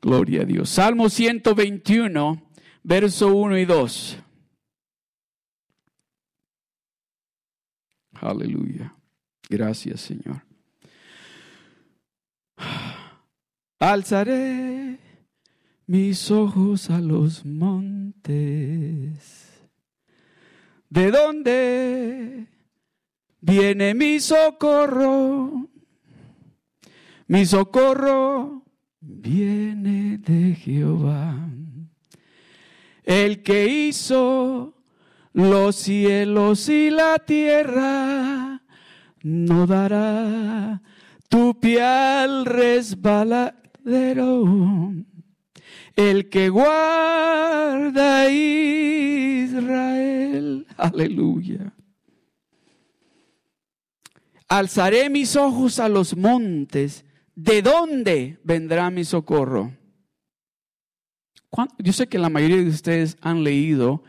Gloria 0.00 0.42
a 0.42 0.44
Dios. 0.44 0.70
Salmo 0.70 1.08
121, 1.10 2.40
verso 2.84 3.34
1 3.34 3.58
y 3.58 3.64
2. 3.64 4.18
Aleluya. 8.20 8.94
Gracias, 9.50 10.02
Señor. 10.02 10.44
Alzaré 13.80 15.00
mis 15.86 16.30
ojos 16.30 16.90
a 16.90 17.00
los 17.00 17.44
montes. 17.44 18.28
¿De 20.90 21.10
dónde 21.10 22.57
viene 23.48 23.94
mi 23.94 24.20
socorro? 24.20 25.68
Mi 27.26 27.46
socorro 27.46 28.64
viene 29.00 30.18
de 30.18 30.54
Jehová, 30.54 31.48
el 33.04 33.42
que 33.42 33.66
hizo 33.66 34.74
los 35.32 35.76
cielos 35.76 36.68
y 36.68 36.90
la 36.90 37.18
tierra, 37.18 38.62
no 39.22 39.66
dará 39.66 40.82
tu 41.28 41.58
pie 41.58 41.82
al 41.82 42.44
resbaladero. 42.44 43.64
El 45.96 46.28
que 46.28 46.48
guarda 46.48 48.30
Israel. 48.30 49.58
Aleluya. 50.76 51.72
Alzaré 54.48 55.10
mis 55.10 55.36
ojos 55.36 55.78
a 55.78 55.88
los 55.88 56.16
montes. 56.16 57.04
¿De 57.34 57.62
dónde 57.62 58.38
vendrá 58.42 58.90
mi 58.90 59.04
socorro? 59.04 59.72
Yo 61.78 61.92
sé 61.92 62.08
que 62.08 62.18
la 62.18 62.28
mayoría 62.28 62.56
de 62.56 62.68
ustedes 62.68 63.16
han 63.20 63.44
leído 63.44 64.02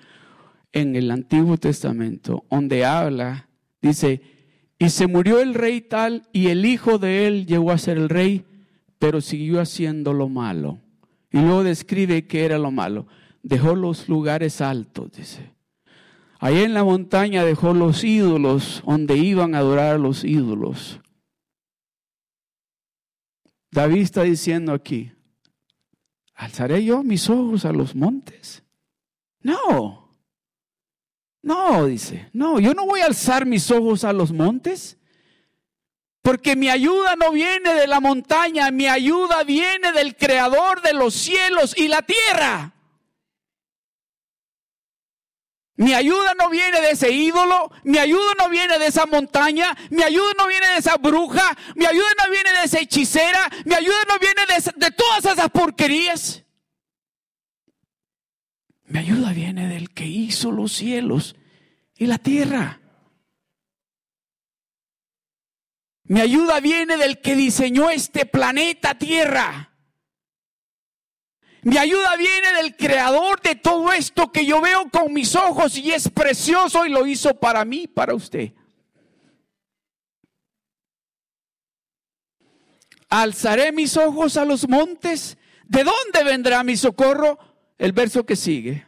en 0.71 0.95
el 0.95 1.09
Antiguo 1.11 1.57
Testamento, 1.57 2.45
donde 2.49 2.85
habla, 2.85 3.49
dice, 3.81 4.21
y 4.77 4.89
se 4.89 5.07
murió 5.07 5.41
el 5.41 5.53
rey 5.53 5.81
tal 5.81 6.27
y 6.31 6.47
el 6.47 6.65
hijo 6.65 6.99
de 6.99 7.27
él 7.27 7.45
llegó 7.45 7.71
a 7.71 7.77
ser 7.77 7.97
el 7.97 8.09
rey, 8.09 8.45
pero 8.97 9.21
siguió 9.21 9.59
haciendo 9.59 10.13
lo 10.13 10.29
malo. 10.29 10.79
Y 11.31 11.39
luego 11.39 11.63
describe 11.63 12.27
qué 12.27 12.45
era 12.45 12.57
lo 12.57 12.71
malo. 12.71 13.07
Dejó 13.43 13.75
los 13.75 14.09
lugares 14.09 14.61
altos, 14.61 15.11
dice. 15.11 15.53
Ahí 16.41 16.63
en 16.63 16.73
la 16.73 16.85
montaña 16.85 17.43
dejó 17.43 17.73
los 17.73 18.03
ídolos 18.05 18.81
donde 18.85 19.17
iban 19.17 19.55
a 19.55 19.59
adorar 19.59 19.95
a 19.95 19.97
los 19.97 20.23
ídolos. 20.23 21.01
David 23.71 24.01
está 24.01 24.23
diciendo 24.23 24.71
aquí, 24.71 25.11
¿alzaré 26.33 26.83
yo 26.83 27.03
mis 27.03 27.29
ojos 27.29 27.65
a 27.65 27.73
los 27.73 27.93
montes? 27.93 28.63
No. 29.41 30.09
No, 31.41 31.85
dice, 31.85 32.29
no, 32.31 32.59
yo 32.59 32.73
no 32.73 32.85
voy 32.85 33.01
a 33.01 33.05
alzar 33.05 33.45
mis 33.45 33.69
ojos 33.69 34.05
a 34.05 34.13
los 34.13 34.31
montes, 34.31 34.97
porque 36.21 36.55
mi 36.55 36.69
ayuda 36.69 37.15
no 37.17 37.31
viene 37.31 37.73
de 37.73 37.87
la 37.87 37.99
montaña, 37.99 38.71
mi 38.71 38.87
ayuda 38.87 39.43
viene 39.43 39.91
del 39.91 40.15
creador 40.15 40.81
de 40.81 40.93
los 40.93 41.13
cielos 41.13 41.77
y 41.77 41.89
la 41.89 42.01
tierra. 42.01 42.73
Mi 45.79 45.93
ayuda 45.93 46.33
no 46.37 46.49
viene 46.49 46.81
de 46.81 46.91
ese 46.91 47.09
ídolo, 47.09 47.71
mi 47.85 47.99
ayuda 47.99 48.33
no 48.37 48.49
viene 48.49 48.77
de 48.77 48.87
esa 48.87 49.05
montaña, 49.05 49.77
mi 49.89 50.03
ayuda 50.03 50.33
no 50.37 50.45
viene 50.45 50.67
de 50.67 50.77
esa 50.79 50.97
bruja, 50.97 51.57
mi 51.73 51.85
ayuda 51.85 52.09
no 52.17 52.29
viene 52.29 52.51
de 52.51 52.63
esa 52.65 52.79
hechicera, 52.79 53.49
mi 53.63 53.75
ayuda 53.75 53.95
no 54.09 54.19
viene 54.19 54.41
de, 54.75 54.91
todas 54.91 55.23
esas 55.23 55.49
porquerías. 55.51 56.43
Mi 58.87 58.99
ayuda 58.99 59.31
viene 59.31 59.69
del 59.69 59.91
que 59.91 60.05
hizo 60.05 60.51
los 60.51 60.73
cielos 60.73 61.37
y 61.95 62.07
la 62.07 62.17
tierra. 62.17 62.81
Mi 66.03 66.19
ayuda 66.19 66.59
viene 66.59 66.97
del 66.97 67.21
que 67.21 67.37
diseñó 67.37 67.89
este 67.89 68.25
planeta 68.25 68.95
Tierra. 68.95 69.68
Mi 71.63 71.77
ayuda 71.77 72.15
viene 72.15 72.53
del 72.53 72.75
creador 72.75 73.41
de 73.41 73.55
todo 73.55 73.91
esto 73.91 74.31
que 74.31 74.45
yo 74.45 74.61
veo 74.61 74.89
con 74.89 75.13
mis 75.13 75.35
ojos 75.35 75.77
y 75.77 75.91
es 75.91 76.09
precioso 76.09 76.85
y 76.85 76.89
lo 76.89 77.05
hizo 77.05 77.33
para 77.39 77.65
mí, 77.65 77.87
para 77.87 78.15
usted. 78.15 78.53
Alzaré 83.09 83.71
mis 83.71 83.97
ojos 83.97 84.37
a 84.37 84.45
los 84.45 84.69
montes. 84.69 85.37
¿De 85.65 85.83
dónde 85.83 86.23
vendrá 86.23 86.63
mi 86.63 86.77
socorro? 86.77 87.39
el 87.79 87.93
verso 87.93 88.25
que 88.25 88.35
sigue. 88.35 88.85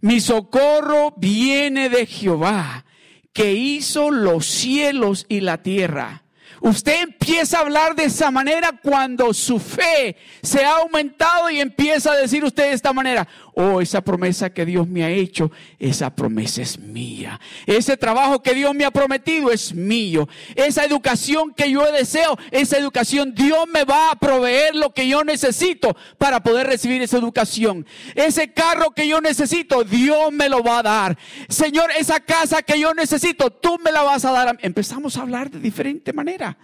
Mi 0.00 0.20
socorro 0.20 1.12
viene 1.16 1.90
de 1.90 2.06
Jehová, 2.06 2.86
que 3.32 3.52
hizo 3.52 4.10
los 4.10 4.46
cielos 4.46 5.26
y 5.28 5.40
la 5.40 5.62
tierra. 5.62 6.23
Usted 6.64 7.02
empieza 7.02 7.58
a 7.58 7.60
hablar 7.60 7.94
de 7.94 8.04
esa 8.04 8.30
manera 8.30 8.72
cuando 8.82 9.34
su 9.34 9.60
fe 9.60 10.16
se 10.42 10.64
ha 10.64 10.78
aumentado 10.78 11.50
y 11.50 11.60
empieza 11.60 12.12
a 12.12 12.16
decir 12.16 12.42
usted 12.42 12.62
de 12.62 12.72
esta 12.72 12.94
manera, 12.94 13.28
oh, 13.54 13.80
esa 13.80 14.00
promesa 14.02 14.50
que 14.50 14.66
Dios 14.66 14.86
me 14.88 15.04
ha 15.04 15.10
hecho, 15.10 15.50
esa 15.78 16.14
promesa 16.14 16.62
es 16.62 16.78
mía. 16.78 17.40
Ese 17.66 17.96
trabajo 17.96 18.42
que 18.42 18.54
Dios 18.54 18.74
me 18.74 18.84
ha 18.84 18.90
prometido 18.90 19.50
es 19.50 19.74
mío. 19.74 20.28
Esa 20.54 20.84
educación 20.84 21.52
que 21.54 21.70
yo 21.70 21.90
deseo, 21.92 22.38
esa 22.50 22.78
educación, 22.78 23.34
Dios 23.34 23.66
me 23.68 23.84
va 23.84 24.10
a 24.10 24.16
proveer 24.16 24.74
lo 24.74 24.92
que 24.92 25.08
yo 25.08 25.24
necesito 25.24 25.96
para 26.18 26.42
poder 26.42 26.66
recibir 26.66 27.02
esa 27.02 27.18
educación. 27.18 27.86
Ese 28.14 28.52
carro 28.52 28.90
que 28.90 29.08
yo 29.08 29.20
necesito, 29.20 29.84
Dios 29.84 30.32
me 30.32 30.48
lo 30.48 30.62
va 30.62 30.78
a 30.78 30.82
dar. 30.82 31.18
Señor, 31.48 31.90
esa 31.98 32.20
casa 32.20 32.62
que 32.62 32.78
yo 32.78 32.94
necesito, 32.94 33.50
tú 33.50 33.78
me 33.84 33.92
la 33.92 34.02
vas 34.02 34.24
a 34.24 34.32
dar. 34.32 34.58
Empezamos 34.62 35.16
a 35.16 35.22
hablar 35.22 35.50
de 35.50 35.60
diferente 35.60 36.12
manera 36.12 36.56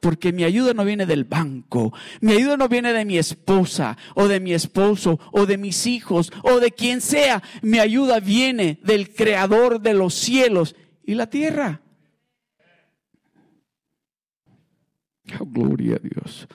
porque 0.00 0.32
mi 0.32 0.44
ayuda 0.44 0.74
no 0.74 0.84
viene 0.84 1.06
del 1.06 1.24
banco, 1.24 1.92
mi 2.20 2.32
ayuda 2.32 2.56
no 2.56 2.68
viene 2.68 2.92
de 2.92 3.04
mi 3.04 3.18
esposa 3.18 3.96
o 4.14 4.28
de 4.28 4.40
mi 4.40 4.52
esposo 4.52 5.18
o 5.32 5.46
de 5.46 5.58
mis 5.58 5.86
hijos 5.86 6.32
o 6.42 6.60
de 6.60 6.70
quien 6.70 7.00
sea, 7.00 7.42
mi 7.62 7.78
ayuda 7.78 8.20
viene 8.20 8.80
del 8.84 9.12
creador 9.14 9.80
de 9.80 9.94
los 9.94 10.14
cielos 10.14 10.76
y 11.04 11.14
la 11.14 11.28
tierra. 11.28 11.82
Oh, 15.38 15.46
gloria 15.46 15.96
a 15.96 15.98
Dios. 15.98 16.48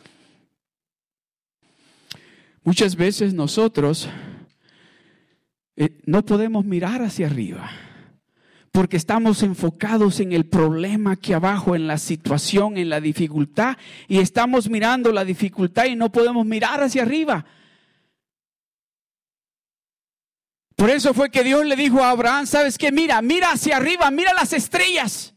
Muchas 2.63 2.95
veces 2.95 3.33
nosotros 3.33 4.09
eh, 5.75 6.01
no 6.05 6.25
podemos 6.25 6.65
mirar 6.65 7.01
hacia 7.01 7.27
arriba 7.27 7.69
porque 8.73 8.97
estamos 8.97 9.43
enfocados 9.43 10.19
en 10.19 10.33
el 10.33 10.47
problema 10.47 11.11
aquí 11.11 11.31
abajo, 11.31 11.75
en 11.75 11.85
la 11.85 11.99
situación, 11.99 12.75
en 12.75 12.89
la 12.89 12.99
dificultad, 12.99 13.77
y 14.07 14.17
estamos 14.17 14.67
mirando 14.67 15.11
la 15.11 15.23
dificultad 15.23 15.85
y 15.85 15.95
no 15.95 16.11
podemos 16.11 16.43
mirar 16.43 16.81
hacia 16.81 17.03
arriba. 17.03 17.45
Por 20.75 20.89
eso 20.89 21.13
fue 21.13 21.29
que 21.29 21.43
Dios 21.43 21.63
le 21.67 21.75
dijo 21.75 22.03
a 22.03 22.09
Abraham, 22.09 22.47
¿sabes 22.47 22.79
qué? 22.79 22.91
Mira, 22.91 23.21
mira 23.21 23.51
hacia 23.51 23.77
arriba, 23.77 24.09
mira 24.09 24.33
las 24.33 24.53
estrellas. 24.53 25.35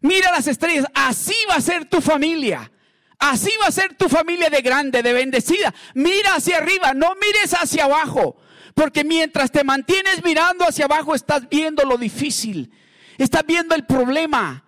Mira 0.00 0.30
las 0.30 0.46
estrellas, 0.46 0.86
así 0.94 1.34
va 1.50 1.56
a 1.56 1.60
ser 1.60 1.86
tu 1.86 2.00
familia. 2.00 2.70
Así 3.18 3.50
va 3.60 3.66
a 3.66 3.72
ser 3.72 3.96
tu 3.96 4.08
familia 4.08 4.50
de 4.50 4.62
grande, 4.62 5.02
de 5.02 5.12
bendecida. 5.12 5.74
Mira 5.94 6.36
hacia 6.36 6.58
arriba, 6.58 6.94
no 6.94 7.16
mires 7.16 7.54
hacia 7.54 7.86
abajo. 7.86 8.36
Porque 8.74 9.04
mientras 9.04 9.50
te 9.50 9.64
mantienes 9.64 10.22
mirando 10.24 10.64
hacia 10.64 10.86
abajo, 10.86 11.14
estás 11.14 11.48
viendo 11.48 11.84
lo 11.84 11.96
difícil. 11.96 12.72
Estás 13.16 13.46
viendo 13.46 13.74
el 13.74 13.86
problema. 13.86 14.64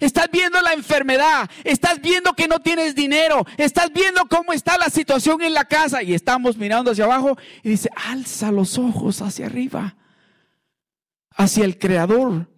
Estás 0.00 0.28
viendo 0.32 0.60
la 0.62 0.72
enfermedad. 0.72 1.50
Estás 1.62 2.00
viendo 2.00 2.32
que 2.32 2.48
no 2.48 2.60
tienes 2.60 2.94
dinero. 2.94 3.46
Estás 3.58 3.92
viendo 3.92 4.26
cómo 4.28 4.52
está 4.52 4.78
la 4.78 4.88
situación 4.88 5.42
en 5.42 5.52
la 5.52 5.66
casa. 5.66 6.02
Y 6.02 6.14
estamos 6.14 6.56
mirando 6.56 6.90
hacia 6.90 7.04
abajo 7.04 7.36
y 7.62 7.70
dice, 7.70 7.90
alza 7.94 8.50
los 8.50 8.78
ojos 8.78 9.20
hacia 9.20 9.46
arriba. 9.46 9.96
Hacia 11.36 11.64
el 11.64 11.78
Creador 11.78 12.48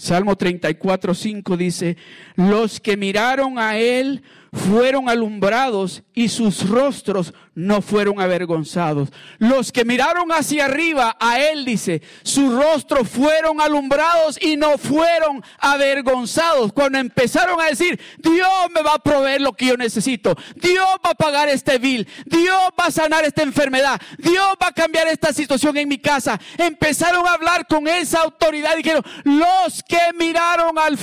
Salmo 0.00 0.34
34, 0.34 1.12
5 1.12 1.56
dice, 1.58 1.98
los 2.34 2.80
que 2.80 2.96
miraron 2.96 3.58
a 3.58 3.76
él 3.76 4.22
fueron 4.52 5.08
alumbrados 5.08 6.02
y 6.12 6.28
sus 6.28 6.68
rostros 6.68 7.32
no 7.54 7.82
fueron 7.82 8.20
avergonzados. 8.20 9.10
Los 9.38 9.70
que 9.70 9.84
miraron 9.84 10.32
hacia 10.32 10.64
arriba 10.64 11.16
a 11.20 11.38
él, 11.40 11.64
dice, 11.64 12.02
sus 12.22 12.52
rostros 12.52 13.08
fueron 13.08 13.60
alumbrados 13.60 14.40
y 14.42 14.56
no 14.56 14.76
fueron 14.78 15.42
avergonzados. 15.58 16.72
Cuando 16.72 16.98
empezaron 16.98 17.60
a 17.60 17.66
decir, 17.66 18.00
Dios 18.18 18.48
me 18.74 18.82
va 18.82 18.94
a 18.94 18.98
proveer 18.98 19.40
lo 19.40 19.52
que 19.52 19.66
yo 19.66 19.76
necesito, 19.76 20.36
Dios 20.56 20.88
va 21.04 21.10
a 21.10 21.14
pagar 21.14 21.48
este 21.48 21.78
bill, 21.78 22.08
Dios 22.26 22.70
va 22.78 22.86
a 22.86 22.90
sanar 22.90 23.24
esta 23.24 23.42
enfermedad, 23.42 24.00
Dios 24.18 24.48
va 24.62 24.68
a 24.68 24.72
cambiar 24.72 25.06
esta 25.08 25.32
situación 25.32 25.76
en 25.76 25.88
mi 25.88 25.98
casa. 25.98 26.40
Empezaron 26.58 27.26
a 27.26 27.34
hablar 27.34 27.66
con 27.68 27.86
esa 27.86 28.22
autoridad 28.22 28.74
y 28.74 28.78
dijeron, 28.78 29.04
los 29.24 29.82
que 29.82 30.00
miraron 30.18 30.78
al, 30.78 30.98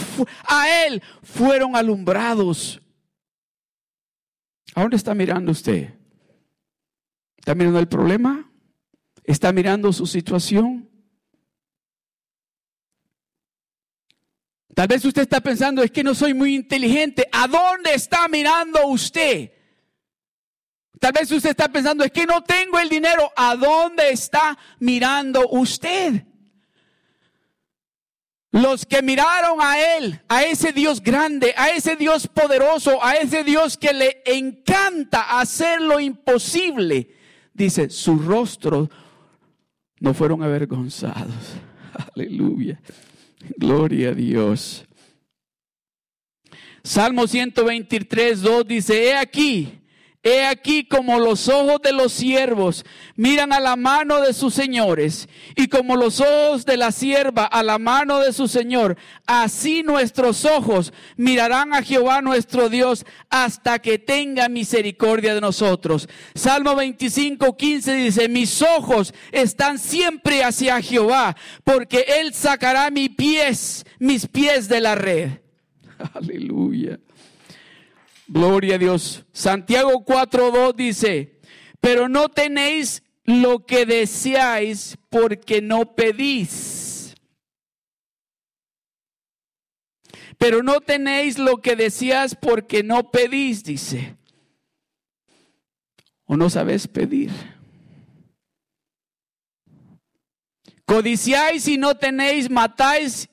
a 0.45 0.85
él 0.85 1.01
fueron 1.23 1.75
alumbrados. 1.75 2.81
¿A 4.77 4.81
dónde 4.81 4.97
está 4.97 5.15
mirando 5.15 5.53
usted? 5.53 5.91
¿Está 7.35 7.55
mirando 7.55 7.79
el 7.79 7.87
problema? 7.87 8.47
¿Está 9.23 9.51
mirando 9.51 9.91
su 9.91 10.05
situación? 10.05 10.87
Tal 14.75 14.87
vez 14.87 15.03
usted 15.03 15.23
está 15.23 15.41
pensando, 15.41 15.81
es 15.81 15.89
que 15.89 16.03
no 16.03 16.13
soy 16.13 16.35
muy 16.35 16.53
inteligente. 16.53 17.27
¿A 17.31 17.47
dónde 17.47 17.95
está 17.95 18.27
mirando 18.27 18.85
usted? 18.89 19.51
Tal 20.99 21.11
vez 21.11 21.31
usted 21.31 21.49
está 21.49 21.69
pensando, 21.69 22.03
es 22.03 22.11
que 22.11 22.27
no 22.27 22.43
tengo 22.43 22.77
el 22.77 22.87
dinero. 22.87 23.31
¿A 23.35 23.55
dónde 23.55 24.11
está 24.11 24.59
mirando 24.79 25.49
usted? 25.49 26.26
Los 28.57 28.87
que 28.87 29.03
miraron 29.03 29.59
a 29.61 29.97
Él, 29.97 30.19
a 30.27 30.43
ese 30.43 30.73
Dios 30.73 31.01
grande, 31.01 31.53
a 31.55 31.69
ese 31.69 31.95
Dios 31.95 32.27
poderoso, 32.27 33.03
a 33.03 33.13
ese 33.13 33.43
Dios 33.43 33.77
que 33.77 33.93
le 33.93 34.23
encanta 34.25 35.39
hacer 35.39 35.79
lo 35.79 35.99
imposible, 35.99 37.13
dice, 37.53 37.91
sus 37.91 38.25
rostros 38.25 38.89
no 39.99 40.13
fueron 40.15 40.41
avergonzados. 40.41 41.53
Aleluya. 42.15 42.79
Gloria 43.57 44.09
a 44.09 44.13
Dios. 44.13 44.85
Salmo 46.83 47.27
123, 47.27 48.41
2 48.41 48.67
dice, 48.67 49.03
he 49.03 49.15
aquí, 49.15 49.79
He 50.27 50.45
aquí 50.45 50.83
como 50.83 51.19
los 51.19 51.47
ojos 51.47 51.81
de 51.81 51.93
los 51.93 52.11
siervos 52.11 52.83
miran 53.15 53.53
a 53.53 53.61
la 53.61 53.77
mano 53.77 54.19
de 54.19 54.33
sus 54.33 54.53
señores 54.53 55.29
y 55.55 55.69
como 55.69 55.95
los 55.95 56.19
ojos 56.19 56.65
de 56.65 56.75
la 56.75 56.91
sierva 56.91 57.45
a 57.45 57.63
la 57.63 57.79
mano 57.79 58.19
de 58.19 58.33
su 58.33 58.49
señor, 58.49 58.97
así 59.25 59.83
nuestros 59.83 60.43
ojos 60.43 60.91
mirarán 61.15 61.73
a 61.73 61.81
Jehová 61.81 62.21
nuestro 62.21 62.67
Dios 62.67 63.05
hasta 63.29 63.79
que 63.79 63.99
tenga 63.99 64.49
misericordia 64.49 65.33
de 65.33 65.39
nosotros. 65.39 66.09
Salmo 66.35 66.75
25, 66.75 67.55
15 67.55 67.93
dice, 67.95 68.27
mis 68.27 68.61
ojos 68.61 69.13
están 69.31 69.79
siempre 69.79 70.43
hacia 70.43 70.81
Jehová 70.81 71.37
porque 71.63 72.03
él 72.19 72.33
sacará 72.33 72.91
mis 72.91 73.11
pies, 73.11 73.85
mis 73.97 74.27
pies 74.27 74.67
de 74.67 74.81
la 74.81 74.95
red. 74.95 75.29
Aleluya. 76.13 76.99
Gloria 78.27 78.75
a 78.75 78.77
Dios. 78.77 79.25
Santiago 79.31 80.05
4.2 80.05 80.75
dice, 80.75 81.39
pero 81.79 82.09
no 82.09 82.29
tenéis 82.29 83.03
lo 83.23 83.65
que 83.65 83.85
deseáis 83.85 84.97
porque 85.09 85.61
no 85.61 85.95
pedís. 85.95 87.15
Pero 90.37 90.61
no 90.61 90.81
tenéis 90.81 91.39
lo 91.39 91.57
que 91.61 91.75
deseáis 91.75 92.35
porque 92.35 92.83
no 92.83 93.11
pedís, 93.11 93.63
dice. 93.63 94.15
O 96.25 96.35
no 96.35 96.49
sabes 96.49 96.87
pedir. 96.87 97.31
Codiciáis 100.85 101.67
y 101.67 101.77
no 101.77 101.95
tenéis, 101.95 102.49
matáis 102.49 103.29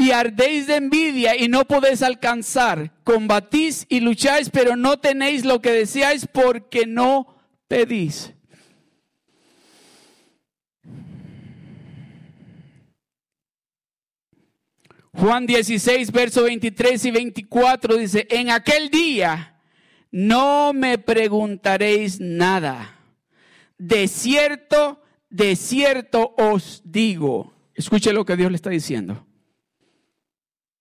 y 0.00 0.12
ardéis 0.12 0.66
de 0.66 0.76
envidia 0.76 1.36
y 1.36 1.48
no 1.48 1.66
podéis 1.66 2.02
alcanzar. 2.02 2.90
Combatís 3.04 3.84
y 3.90 4.00
lucháis, 4.00 4.48
pero 4.48 4.74
no 4.74 4.98
tenéis 4.98 5.44
lo 5.44 5.60
que 5.60 5.72
deseáis 5.72 6.26
porque 6.26 6.86
no 6.86 7.36
pedís. 7.68 8.32
Juan 15.12 15.44
16, 15.44 16.10
verso 16.12 16.44
23 16.44 17.04
y 17.04 17.10
24 17.10 17.96
dice, 17.98 18.26
en 18.30 18.48
aquel 18.48 18.88
día 18.88 19.60
no 20.10 20.72
me 20.72 20.96
preguntaréis 20.96 22.20
nada. 22.20 22.96
De 23.76 24.08
cierto, 24.08 25.02
de 25.28 25.56
cierto 25.56 26.34
os 26.38 26.80
digo. 26.86 27.52
Escuche 27.74 28.14
lo 28.14 28.24
que 28.24 28.36
Dios 28.36 28.50
le 28.50 28.56
está 28.56 28.70
diciendo. 28.70 29.26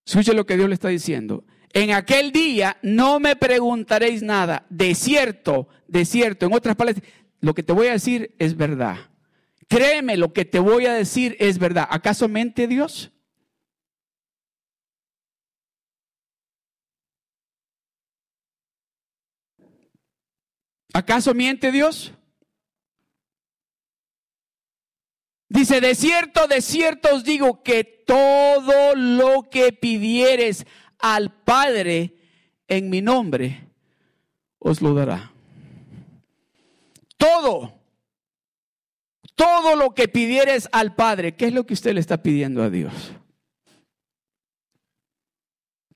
Escuche 0.10 0.34
lo 0.34 0.48
que 0.48 0.58
Dios 0.58 0.68
le 0.68 0.74
está 0.74 0.88
diciendo. 0.88 1.46
En 1.72 1.92
aquel 1.92 2.32
día 2.32 2.78
no 2.82 3.20
me 3.20 3.36
preguntaréis 3.36 4.24
nada. 4.24 4.66
De 4.72 4.96
cierto, 4.96 5.68
de 5.88 6.04
cierto. 6.04 6.48
En 6.48 6.54
otras 6.54 6.76
palabras, 6.76 7.04
lo 7.42 7.54
que 7.54 7.62
te 7.62 7.74
voy 7.74 7.86
a 7.86 7.92
decir 7.92 8.34
es 8.40 8.58
verdad. 8.58 8.98
Créeme, 9.68 10.18
lo 10.18 10.34
que 10.34 10.46
te 10.46 10.58
voy 10.58 10.88
a 10.88 10.94
decir 10.94 11.38
es 11.40 11.60
verdad. 11.60 11.88
¿Acaso 11.92 12.28
mente 12.28 12.66
Dios? 12.66 13.12
¿Acaso 20.92 21.36
miente 21.36 21.72
Dios? 21.72 22.14
Dice, 25.50 25.82
de 25.82 25.96
cierto, 25.96 26.48
de 26.48 26.62
cierto 26.62 27.10
os 27.16 27.24
digo 27.24 27.64
que 27.64 27.84
todo 27.84 28.96
lo 28.96 29.50
que 29.50 29.74
pidieres 29.74 30.68
al 31.00 31.34
Padre 31.44 32.14
en 32.68 32.90
mi 32.92 33.02
nombre, 33.02 33.68
os 34.60 34.82
lo 34.82 34.94
dará. 34.94 35.34
Todo, 37.18 37.74
todo 39.34 39.76
lo 39.76 39.96
que 39.96 40.08
pidieres 40.08 40.70
al 40.72 40.94
Padre, 40.94 41.36
¿qué 41.36 41.48
es 41.48 41.54
lo 41.54 41.66
que 41.66 41.74
usted 41.74 41.94
le 41.96 42.00
está 42.00 42.22
pidiendo 42.22 42.62
a 42.62 42.70
Dios? 42.70 43.12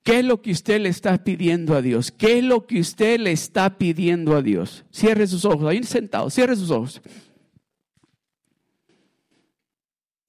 ¿Qué 0.02 0.20
es 0.20 0.26
lo 0.26 0.42
que 0.42 0.52
usted 0.52 0.82
le 0.82 0.90
está 0.90 1.24
pidiendo 1.24 1.76
a 1.76 1.82
Dios? 1.82 2.12
¿Qué 2.12 2.40
es 2.40 2.44
lo 2.44 2.66
que 2.66 2.80
usted 2.80 3.20
le 3.20 3.32
está 3.32 3.78
pidiendo 3.78 4.36
a 4.36 4.42
Dios? 4.42 4.84
Cierre 4.92 5.28
sus 5.28 5.46
ojos, 5.46 5.64
ahí 5.66 5.82
sentado, 5.84 6.30
cierre 6.30 6.56
sus 6.56 6.72
ojos. 6.72 7.02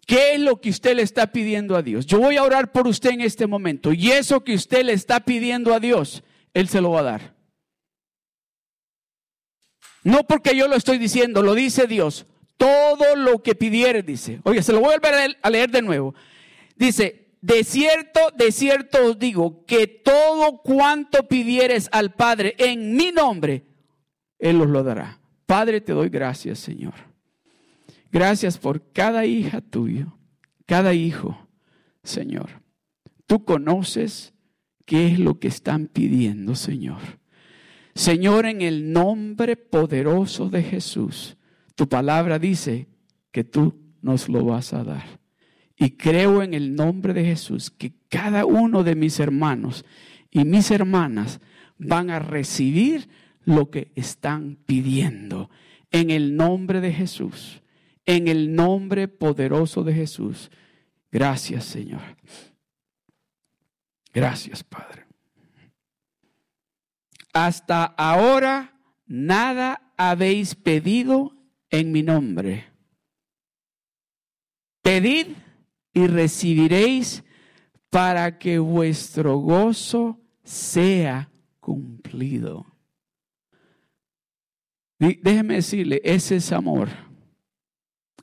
¿Qué 0.06 0.34
es 0.34 0.40
lo 0.40 0.60
que 0.60 0.70
usted 0.70 0.96
le 0.96 1.02
está 1.02 1.28
pidiendo 1.32 1.76
a 1.76 1.82
Dios? 1.82 2.06
Yo 2.06 2.18
voy 2.18 2.36
a 2.36 2.42
orar 2.42 2.72
por 2.72 2.86
usted 2.86 3.10
en 3.10 3.20
este 3.20 3.46
momento 3.46 3.92
y 3.92 4.10
eso 4.10 4.44
que 4.44 4.54
usted 4.54 4.84
le 4.84 4.92
está 4.92 5.20
pidiendo 5.20 5.72
a 5.72 5.80
Dios, 5.80 6.22
Él 6.52 6.68
se 6.68 6.80
lo 6.80 6.90
va 6.90 7.00
a 7.00 7.04
dar. 7.04 7.34
No 10.02 10.24
porque 10.24 10.54
yo 10.54 10.68
lo 10.68 10.76
estoy 10.76 10.98
diciendo, 10.98 11.42
lo 11.42 11.54
dice 11.54 11.86
Dios. 11.86 12.26
Todo 12.58 13.16
lo 13.16 13.42
que 13.42 13.54
pidiere, 13.54 14.02
dice. 14.02 14.40
Oye, 14.44 14.62
se 14.62 14.72
lo 14.72 14.80
voy 14.80 14.90
a 14.90 14.98
volver 14.98 15.36
a 15.40 15.50
leer 15.50 15.70
de 15.70 15.82
nuevo. 15.82 16.14
Dice, 16.76 17.36
de 17.40 17.64
cierto, 17.64 18.20
de 18.36 18.52
cierto 18.52 19.06
os 19.06 19.18
digo 19.18 19.64
que 19.64 19.86
todo 19.86 20.60
cuanto 20.62 21.26
pidieres 21.26 21.88
al 21.90 22.12
Padre 22.12 22.54
en 22.58 22.94
mi 22.94 23.10
nombre, 23.10 23.64
Él 24.38 24.60
os 24.60 24.68
lo 24.68 24.82
dará. 24.82 25.20
Padre, 25.46 25.80
te 25.80 25.92
doy 25.92 26.10
gracias, 26.10 26.58
Señor 26.58 27.13
Gracias 28.14 28.58
por 28.58 28.92
cada 28.92 29.26
hija 29.26 29.60
tuyo, 29.60 30.16
cada 30.66 30.94
hijo, 30.94 31.48
Señor. 32.04 32.62
Tú 33.26 33.44
conoces 33.44 34.34
qué 34.84 35.08
es 35.08 35.18
lo 35.18 35.40
que 35.40 35.48
están 35.48 35.88
pidiendo, 35.88 36.54
Señor. 36.54 37.00
Señor, 37.92 38.46
en 38.46 38.62
el 38.62 38.92
nombre 38.92 39.56
poderoso 39.56 40.48
de 40.48 40.62
Jesús, 40.62 41.36
tu 41.74 41.88
palabra 41.88 42.38
dice 42.38 42.86
que 43.32 43.42
tú 43.42 43.80
nos 44.00 44.28
lo 44.28 44.44
vas 44.44 44.74
a 44.74 44.84
dar. 44.84 45.18
Y 45.76 45.96
creo 45.96 46.44
en 46.44 46.54
el 46.54 46.76
nombre 46.76 47.14
de 47.14 47.24
Jesús 47.24 47.68
que 47.68 47.94
cada 48.08 48.46
uno 48.46 48.84
de 48.84 48.94
mis 48.94 49.18
hermanos 49.18 49.84
y 50.30 50.44
mis 50.44 50.70
hermanas 50.70 51.40
van 51.78 52.10
a 52.10 52.20
recibir 52.20 53.08
lo 53.44 53.72
que 53.72 53.90
están 53.96 54.56
pidiendo. 54.66 55.50
En 55.90 56.10
el 56.12 56.36
nombre 56.36 56.80
de 56.80 56.92
Jesús 56.92 57.60
en 58.06 58.28
el 58.28 58.54
nombre 58.54 59.08
poderoso 59.08 59.82
de 59.82 59.94
Jesús. 59.94 60.50
Gracias, 61.10 61.64
Señor. 61.64 62.02
Gracias, 64.12 64.62
Padre. 64.62 65.06
Hasta 67.32 67.84
ahora 67.84 68.80
nada 69.06 69.92
habéis 69.96 70.54
pedido 70.54 71.36
en 71.70 71.92
mi 71.92 72.02
nombre. 72.02 72.66
Pedid 74.82 75.28
y 75.92 76.06
recibiréis 76.06 77.24
para 77.90 78.38
que 78.38 78.58
vuestro 78.58 79.38
gozo 79.38 80.20
sea 80.42 81.30
cumplido. 81.60 82.66
Déjeme 84.98 85.54
decirle, 85.54 86.00
ese 86.04 86.36
es 86.36 86.52
amor. 86.52 86.88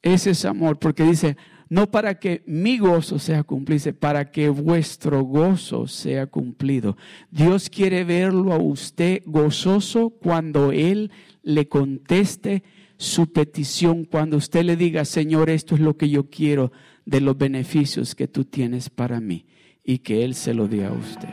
Ese 0.01 0.31
es 0.31 0.45
amor, 0.45 0.79
porque 0.79 1.03
dice, 1.03 1.37
no 1.69 1.89
para 1.89 2.19
que 2.19 2.43
mi 2.47 2.77
gozo 2.79 3.17
sea 3.17 3.43
cumplido, 3.43 3.93
para 3.93 4.29
que 4.31 4.49
vuestro 4.49 5.23
gozo 5.23 5.87
sea 5.87 6.27
cumplido. 6.27 6.97
Dios 7.29 7.69
quiere 7.69 8.03
verlo 8.03 8.51
a 8.51 8.57
usted 8.57 9.21
gozoso 9.25 10.09
cuando 10.09 10.71
Él 10.71 11.11
le 11.43 11.67
conteste 11.67 12.63
su 12.97 13.31
petición, 13.31 14.05
cuando 14.05 14.37
usted 14.37 14.63
le 14.63 14.75
diga, 14.75 15.05
Señor, 15.05 15.49
esto 15.49 15.75
es 15.75 15.81
lo 15.81 15.95
que 15.95 16.09
yo 16.09 16.29
quiero 16.29 16.71
de 17.05 17.21
los 17.21 17.37
beneficios 17.37 18.15
que 18.15 18.27
tú 18.27 18.43
tienes 18.43 18.89
para 18.89 19.21
mí 19.21 19.45
y 19.83 19.99
que 19.99 20.23
Él 20.25 20.35
se 20.35 20.53
lo 20.53 20.67
dé 20.67 20.85
a 20.85 20.91
usted. 20.91 21.29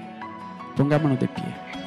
Pongámonos 0.76 1.18
de 1.18 1.28
pie. 1.28 1.77